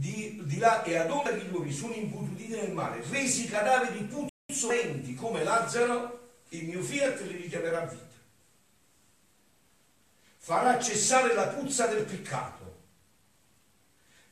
Di, 0.00 0.40
di 0.44 0.56
là 0.56 0.82
e 0.82 0.96
ad 0.96 1.10
che 1.24 1.36
gli 1.36 1.52
uomini 1.52 1.74
sono 1.74 1.92
imputuditi 1.92 2.52
nel 2.52 2.72
male, 2.72 3.04
resi 3.10 3.46
cadaveri 3.46 4.08
puzzolenti 4.46 5.14
come 5.14 5.44
Lazzaro, 5.44 6.28
il 6.48 6.64
mio 6.64 6.82
fiat 6.82 7.20
li 7.20 7.36
richiamerà 7.36 7.84
vita. 7.84 8.16
Farà 10.38 10.80
cessare 10.80 11.34
la 11.34 11.48
puzza 11.48 11.86
del 11.86 12.04
peccato, 12.04 12.78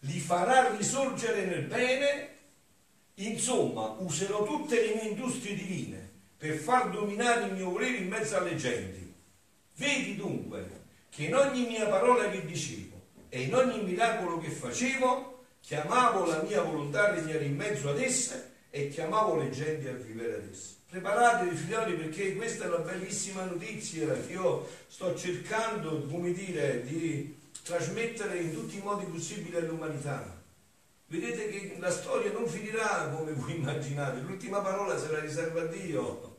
li 0.01 0.19
farà 0.19 0.75
risorgere 0.75 1.45
nel 1.45 1.65
bene, 1.65 2.37
insomma 3.17 3.95
userò 3.99 4.45
tutte 4.47 4.81
le 4.81 4.95
mie 4.95 5.11
industrie 5.11 5.55
divine 5.55 6.13
per 6.39 6.57
far 6.57 6.89
dominare 6.89 7.45
il 7.49 7.53
mio 7.53 7.69
volere 7.69 7.99
in 7.99 8.09
mezzo 8.09 8.39
alle 8.39 8.57
genti. 8.57 9.13
Vedi 9.77 10.17
dunque 10.17 10.85
che 11.11 11.25
in 11.25 11.35
ogni 11.35 11.67
mia 11.67 11.87
parola 11.89 12.31
che 12.31 12.47
dicevo 12.47 12.99
e 13.29 13.43
in 13.43 13.55
ogni 13.55 13.83
miracolo 13.83 14.39
che 14.39 14.49
facevo, 14.49 15.37
chiamavo 15.69 16.25
la 16.25 16.41
mia 16.41 16.63
volontà 16.63 17.09
a 17.09 17.15
regnare 17.15 17.45
in 17.45 17.55
mezzo 17.55 17.91
ad 17.91 18.01
esse 18.01 18.53
e 18.71 18.89
chiamavo 18.89 19.37
le 19.37 19.51
genti 19.51 19.87
a 19.87 19.93
vivere 19.93 20.37
ad 20.37 20.49
esse. 20.51 20.77
Preparatevi 20.89 21.55
figlioli 21.55 21.93
perché 21.93 22.37
questa 22.37 22.65
è 22.65 22.69
una 22.69 22.79
bellissima 22.79 23.45
notizia 23.45 24.19
che 24.19 24.33
io 24.33 24.67
sto 24.89 25.15
cercando, 25.15 26.07
come 26.07 26.33
dire, 26.33 26.83
di 26.85 27.37
trasmettere 27.63 28.39
in 28.39 28.55
tutti 28.55 28.79
i 28.79 28.83
modi 28.83 29.05
possibili 29.05 29.57
all'umanità. 29.57 30.41
Vedete 31.09 31.51
che 31.51 31.77
la 31.79 31.91
storia 31.91 32.33
non 32.33 32.49
finirà 32.49 33.15
come 33.15 33.33
voi 33.33 33.57
immaginate, 33.57 34.21
l'ultima 34.21 34.61
parola 34.61 34.99
sarà 34.99 35.21
riserva 35.21 35.61
a 35.61 35.67
Dio. 35.67 36.37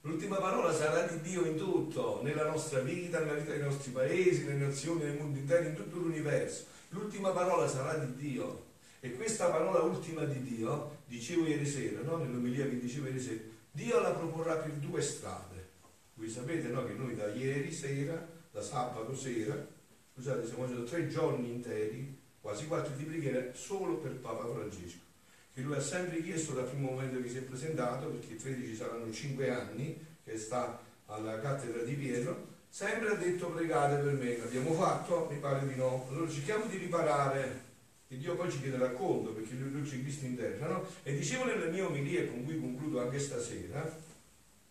L'ultima 0.00 0.38
parola 0.38 0.74
sarà 0.74 1.02
di 1.02 1.20
Dio 1.20 1.44
in 1.44 1.56
tutto, 1.56 2.18
nella 2.24 2.50
nostra 2.50 2.80
vita, 2.80 3.20
nella 3.20 3.34
vita 3.34 3.52
dei 3.52 3.62
nostri 3.62 3.92
paesi, 3.92 4.46
nelle 4.46 4.66
nazioni, 4.66 5.04
nel 5.04 5.16
mondo 5.16 5.38
intero, 5.38 5.68
in 5.68 5.76
tutto 5.76 5.98
l'universo. 5.98 6.71
L'ultima 6.92 7.30
parola 7.30 7.66
sarà 7.66 7.96
di 7.96 8.14
Dio. 8.16 8.70
E 9.00 9.14
questa 9.14 9.48
parola 9.48 9.80
ultima 9.80 10.24
di 10.24 10.42
Dio, 10.42 10.98
dicevo 11.06 11.46
ieri 11.46 11.66
sera, 11.66 12.02
no? 12.02 12.16
nell'omelia 12.16 12.68
che 12.68 12.78
dicevo 12.78 13.06
ieri 13.06 13.20
sera, 13.20 13.40
Dio 13.72 14.00
la 14.00 14.12
proporrà 14.12 14.56
per 14.56 14.72
due 14.72 15.00
strade. 15.00 15.70
Voi 16.14 16.28
sapete 16.28 16.68
no? 16.68 16.84
che 16.84 16.92
noi 16.92 17.16
da 17.16 17.26
ieri 17.28 17.72
sera, 17.72 18.24
da 18.50 18.62
sabato 18.62 19.16
sera, 19.16 19.66
scusate, 20.14 20.46
siamo 20.46 20.64
facendo 20.64 20.84
tre 20.84 21.08
giorni 21.08 21.50
interi, 21.50 22.16
quasi 22.40 22.66
quattro 22.66 22.94
di 22.94 23.04
preghiera, 23.04 23.52
solo 23.54 23.96
per 23.96 24.12
Papa 24.18 24.46
Francesco, 24.46 25.00
che 25.54 25.62
lui 25.62 25.74
ha 25.74 25.80
sempre 25.80 26.22
chiesto 26.22 26.52
dal 26.52 26.68
primo 26.68 26.90
momento 26.90 27.20
che 27.22 27.28
si 27.28 27.38
è 27.38 27.42
presentato, 27.42 28.08
perché 28.08 28.36
13 28.36 28.74
saranno 28.76 29.10
5 29.10 29.50
anni 29.50 30.06
che 30.22 30.36
sta 30.36 30.80
alla 31.06 31.40
cattedra 31.40 31.82
di 31.82 31.94
Pietro, 31.94 32.50
sempre 32.72 33.10
ha 33.10 33.14
detto 33.16 33.48
pregate 33.48 34.02
per 34.02 34.14
me, 34.14 34.38
l'abbiamo 34.38 34.72
fatto? 34.72 35.28
Mi 35.30 35.36
pare 35.36 35.68
di 35.68 35.74
no. 35.74 36.06
Allora 36.08 36.30
cerchiamo 36.30 36.64
di 36.64 36.78
riparare 36.78 37.60
che 38.08 38.16
Dio 38.16 38.34
poi 38.34 38.50
ci 38.50 38.62
chiederà 38.62 38.92
conto 38.92 39.32
perché 39.32 39.52
lui 39.52 39.70
luce 39.72 40.00
Cristo 40.00 40.24
in 40.24 40.36
terra, 40.36 40.68
no? 40.68 40.86
E 41.02 41.14
dicevo 41.14 41.44
nella 41.44 41.66
mia 41.66 41.84
omilia, 41.84 42.26
con 42.26 42.46
cui 42.46 42.58
concludo 42.58 43.02
anche 43.02 43.18
stasera, 43.18 43.94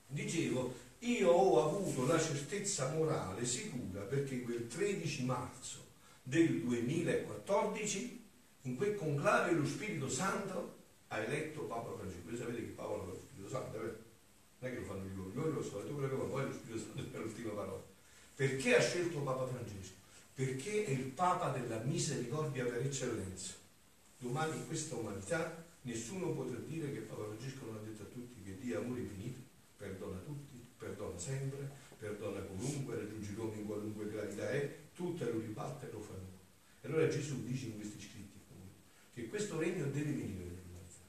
dicevo, 0.08 0.74
io 1.00 1.30
ho 1.30 1.64
avuto 1.64 2.08
la 2.08 2.20
certezza 2.20 2.92
morale 2.92 3.46
sicura 3.46 4.02
perché 4.02 4.42
quel 4.42 4.66
13 4.66 5.26
marzo 5.26 5.86
del 6.24 6.60
2014, 6.62 8.24
in 8.64 8.78
quel 8.78 8.96
conclave 8.96 9.52
lo 9.52 9.66
Spirito 9.66 10.10
Santo 10.10 10.80
ha 11.10 11.20
eletto 11.20 11.62
Papa 11.66 11.96
Francesco. 11.98 12.30
Voi 12.30 12.38
sapete 12.38 12.58
che 12.58 12.72
Paolo 12.72 13.04
ha 13.04 13.06
lo 13.06 13.16
Spirito 13.16 13.48
Santo, 13.48 13.78
vero? 13.78 13.96
Non 14.58 14.72
è 14.72 14.74
che 14.74 14.80
lo 14.80 14.86
fanno 14.86 15.04
di 15.04 15.16
loro, 15.16 15.30
noi 15.34 15.54
lo 15.54 15.62
so, 15.62 15.78
quello 15.82 16.10
che 16.10 16.16
poi 16.16 16.46
lo 16.46 16.52
Spirito 16.52 16.84
Santo 16.84 17.16
è 17.16 17.20
l'ultima 17.20 17.52
parola. 17.52 17.91
Perché 18.42 18.76
ha 18.76 18.82
scelto 18.82 19.20
Papa 19.20 19.46
Francesco? 19.46 19.94
perché 20.34 20.86
è 20.86 20.90
il 20.90 21.12
Papa 21.12 21.50
della 21.50 21.78
misericordia 21.84 22.66
per 22.66 22.84
eccellenza. 22.84 23.54
Domani 24.18 24.58
in 24.58 24.66
questa 24.66 24.96
umanità 24.96 25.64
nessuno 25.82 26.32
potrà 26.32 26.58
dire 26.58 26.92
che 26.92 27.02
Papa 27.02 27.26
Francesco 27.26 27.66
non 27.66 27.76
ha 27.76 27.86
detto 27.86 28.02
a 28.02 28.06
tutti 28.08 28.42
che 28.42 28.58
Dio 28.58 28.80
amore 28.80 29.02
infinito, 29.02 29.42
perdona 29.78 30.18
tutti, 30.26 30.58
perdona 30.76 31.20
sempre, 31.20 31.70
perdona 32.00 32.40
comunque, 32.40 32.96
raggiunge 32.96 33.32
l'uomo 33.34 33.54
in 33.54 33.66
qualunque 33.68 34.10
gravità 34.10 34.50
è, 34.50 34.76
tutto 34.96 35.24
lo 35.24 35.38
ribatte 35.38 35.88
e 35.88 35.92
lo 35.92 36.00
fa 36.00 36.14
nuovo. 36.14 36.40
E 36.82 36.88
allora 36.88 37.08
Gesù 37.10 37.44
dice 37.44 37.68
in 37.68 37.76
questi 37.76 38.00
scritti 38.02 38.40
che 39.14 39.28
questo 39.28 39.60
regno 39.60 39.86
deve 39.86 40.14
venire 40.14 40.46
nell'umanità, 40.46 41.06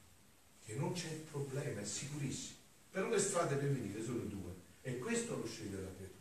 che 0.67 0.75
non 0.75 0.93
c'è 0.93 1.09
problema, 1.31 1.81
è 1.81 1.85
sicurissimo. 1.87 2.59
Però 2.91 3.09
le 3.09 3.19
strade 3.19 3.55
per 3.55 3.71
venire 3.71 4.05
sono 4.05 4.25
due 4.25 4.53
e 4.83 4.99
questo 4.99 5.39
lo 5.39 5.47
sceglierà 5.47 5.89
per. 5.97 6.12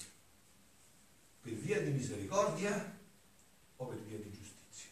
Per 1.41 1.54
via 1.54 1.82
di 1.82 1.91
misericordia 1.91 2.97
o 3.77 3.86
per 3.86 3.99
via 4.01 4.17
di 4.17 4.32
giustizia. 4.32 4.89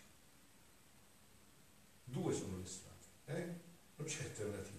Due 2.04 2.34
sono 2.34 2.58
le 2.58 2.66
strade, 2.66 3.06
eh? 3.26 3.54
non 3.96 4.08
c'è 4.08 4.24
alternativa. 4.24 4.78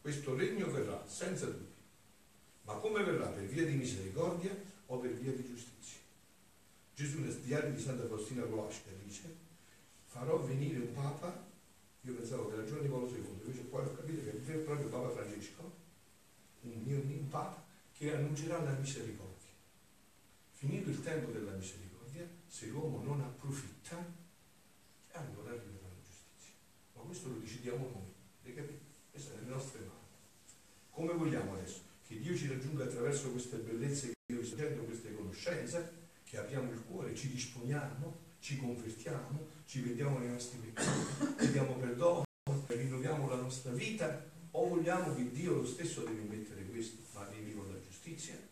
Questo 0.00 0.34
regno 0.36 0.70
verrà 0.70 1.04
senza 1.06 1.46
dubbio. 1.46 1.80
Ma 2.64 2.74
come 2.74 3.02
verrà? 3.02 3.26
Per 3.26 3.44
via 3.44 3.64
di 3.64 3.74
misericordia 3.74 4.54
o 4.86 4.98
per 4.98 5.12
via 5.12 5.32
di 5.32 5.44
giustizia? 5.44 5.98
Gesù 6.94 7.20
nel 7.20 7.34
diario 7.40 7.72
di 7.72 7.80
Santa 7.80 8.06
Faustina 8.06 8.42
Colasca 8.44 8.90
dice 9.04 9.50
farò 10.04 10.38
venire 10.38 10.78
un 10.78 10.92
Papa, 10.92 11.46
io 12.02 12.14
pensavo 12.14 12.48
che 12.48 12.54
era 12.54 12.64
Giovanni 12.64 12.88
Paolo 12.88 13.08
II, 13.08 13.24
invece 13.42 13.68
qua 13.68 13.80
ho 13.80 13.94
capito 13.94 14.22
che 14.22 14.54
è 14.54 14.56
proprio 14.58 14.88
Papa 14.88 15.08
Francesco, 15.08 15.72
un, 16.60 16.82
mio, 16.84 16.98
un 16.98 17.28
Papa 17.28 17.64
che 17.96 18.14
annuncerà 18.14 18.62
la 18.62 18.72
misericordia. 18.72 19.31
Finito 20.62 20.90
il 20.90 21.02
tempo 21.02 21.32
della 21.32 21.50
misericordia 21.56 22.24
se 22.46 22.66
l'uomo 22.66 23.02
non 23.02 23.20
approfitta, 23.20 23.96
allora 25.10 25.50
arriverà 25.50 25.88
la 25.88 26.00
giustizia. 26.06 26.54
Ma 26.94 27.02
questo 27.02 27.30
lo 27.30 27.38
decidiamo 27.38 27.78
noi, 27.78 28.12
hai 28.44 28.54
capito? 28.54 28.84
Questo 29.10 29.32
è 29.32 29.34
nelle 29.38 29.48
nostre 29.48 29.80
mani. 29.80 30.06
Come 30.90 31.14
vogliamo 31.14 31.54
adesso? 31.54 31.80
Che 32.06 32.20
Dio 32.20 32.36
ci 32.36 32.46
raggiunga 32.46 32.84
attraverso 32.84 33.32
queste 33.32 33.56
bellezze 33.56 34.12
che 34.24 34.32
io 34.34 34.44
sto 34.44 34.62
queste 34.84 35.12
conoscenze, 35.12 35.92
che 36.22 36.38
apriamo 36.38 36.70
il 36.70 36.84
cuore, 36.84 37.16
ci 37.16 37.28
disponiamo, 37.28 38.16
ci 38.38 38.56
convertiamo, 38.58 39.44
ci 39.66 39.80
vediamo 39.80 40.20
nei 40.20 40.28
nostri 40.28 40.58
peccati, 40.58 41.38
chiediamo 41.38 41.74
perdono, 41.74 42.22
rinnoviamo 42.68 43.28
la 43.28 43.40
nostra 43.40 43.72
vita, 43.72 44.30
o 44.52 44.68
vogliamo 44.68 45.12
che 45.12 45.28
Dio 45.32 45.54
lo 45.54 45.66
stesso 45.66 46.04
deve 46.04 46.22
mettere 46.22 46.64
questo, 46.66 47.02
ma 47.14 47.26
arrivi 47.26 47.52
con 47.52 47.66
la 47.66 47.80
giustizia? 47.80 48.51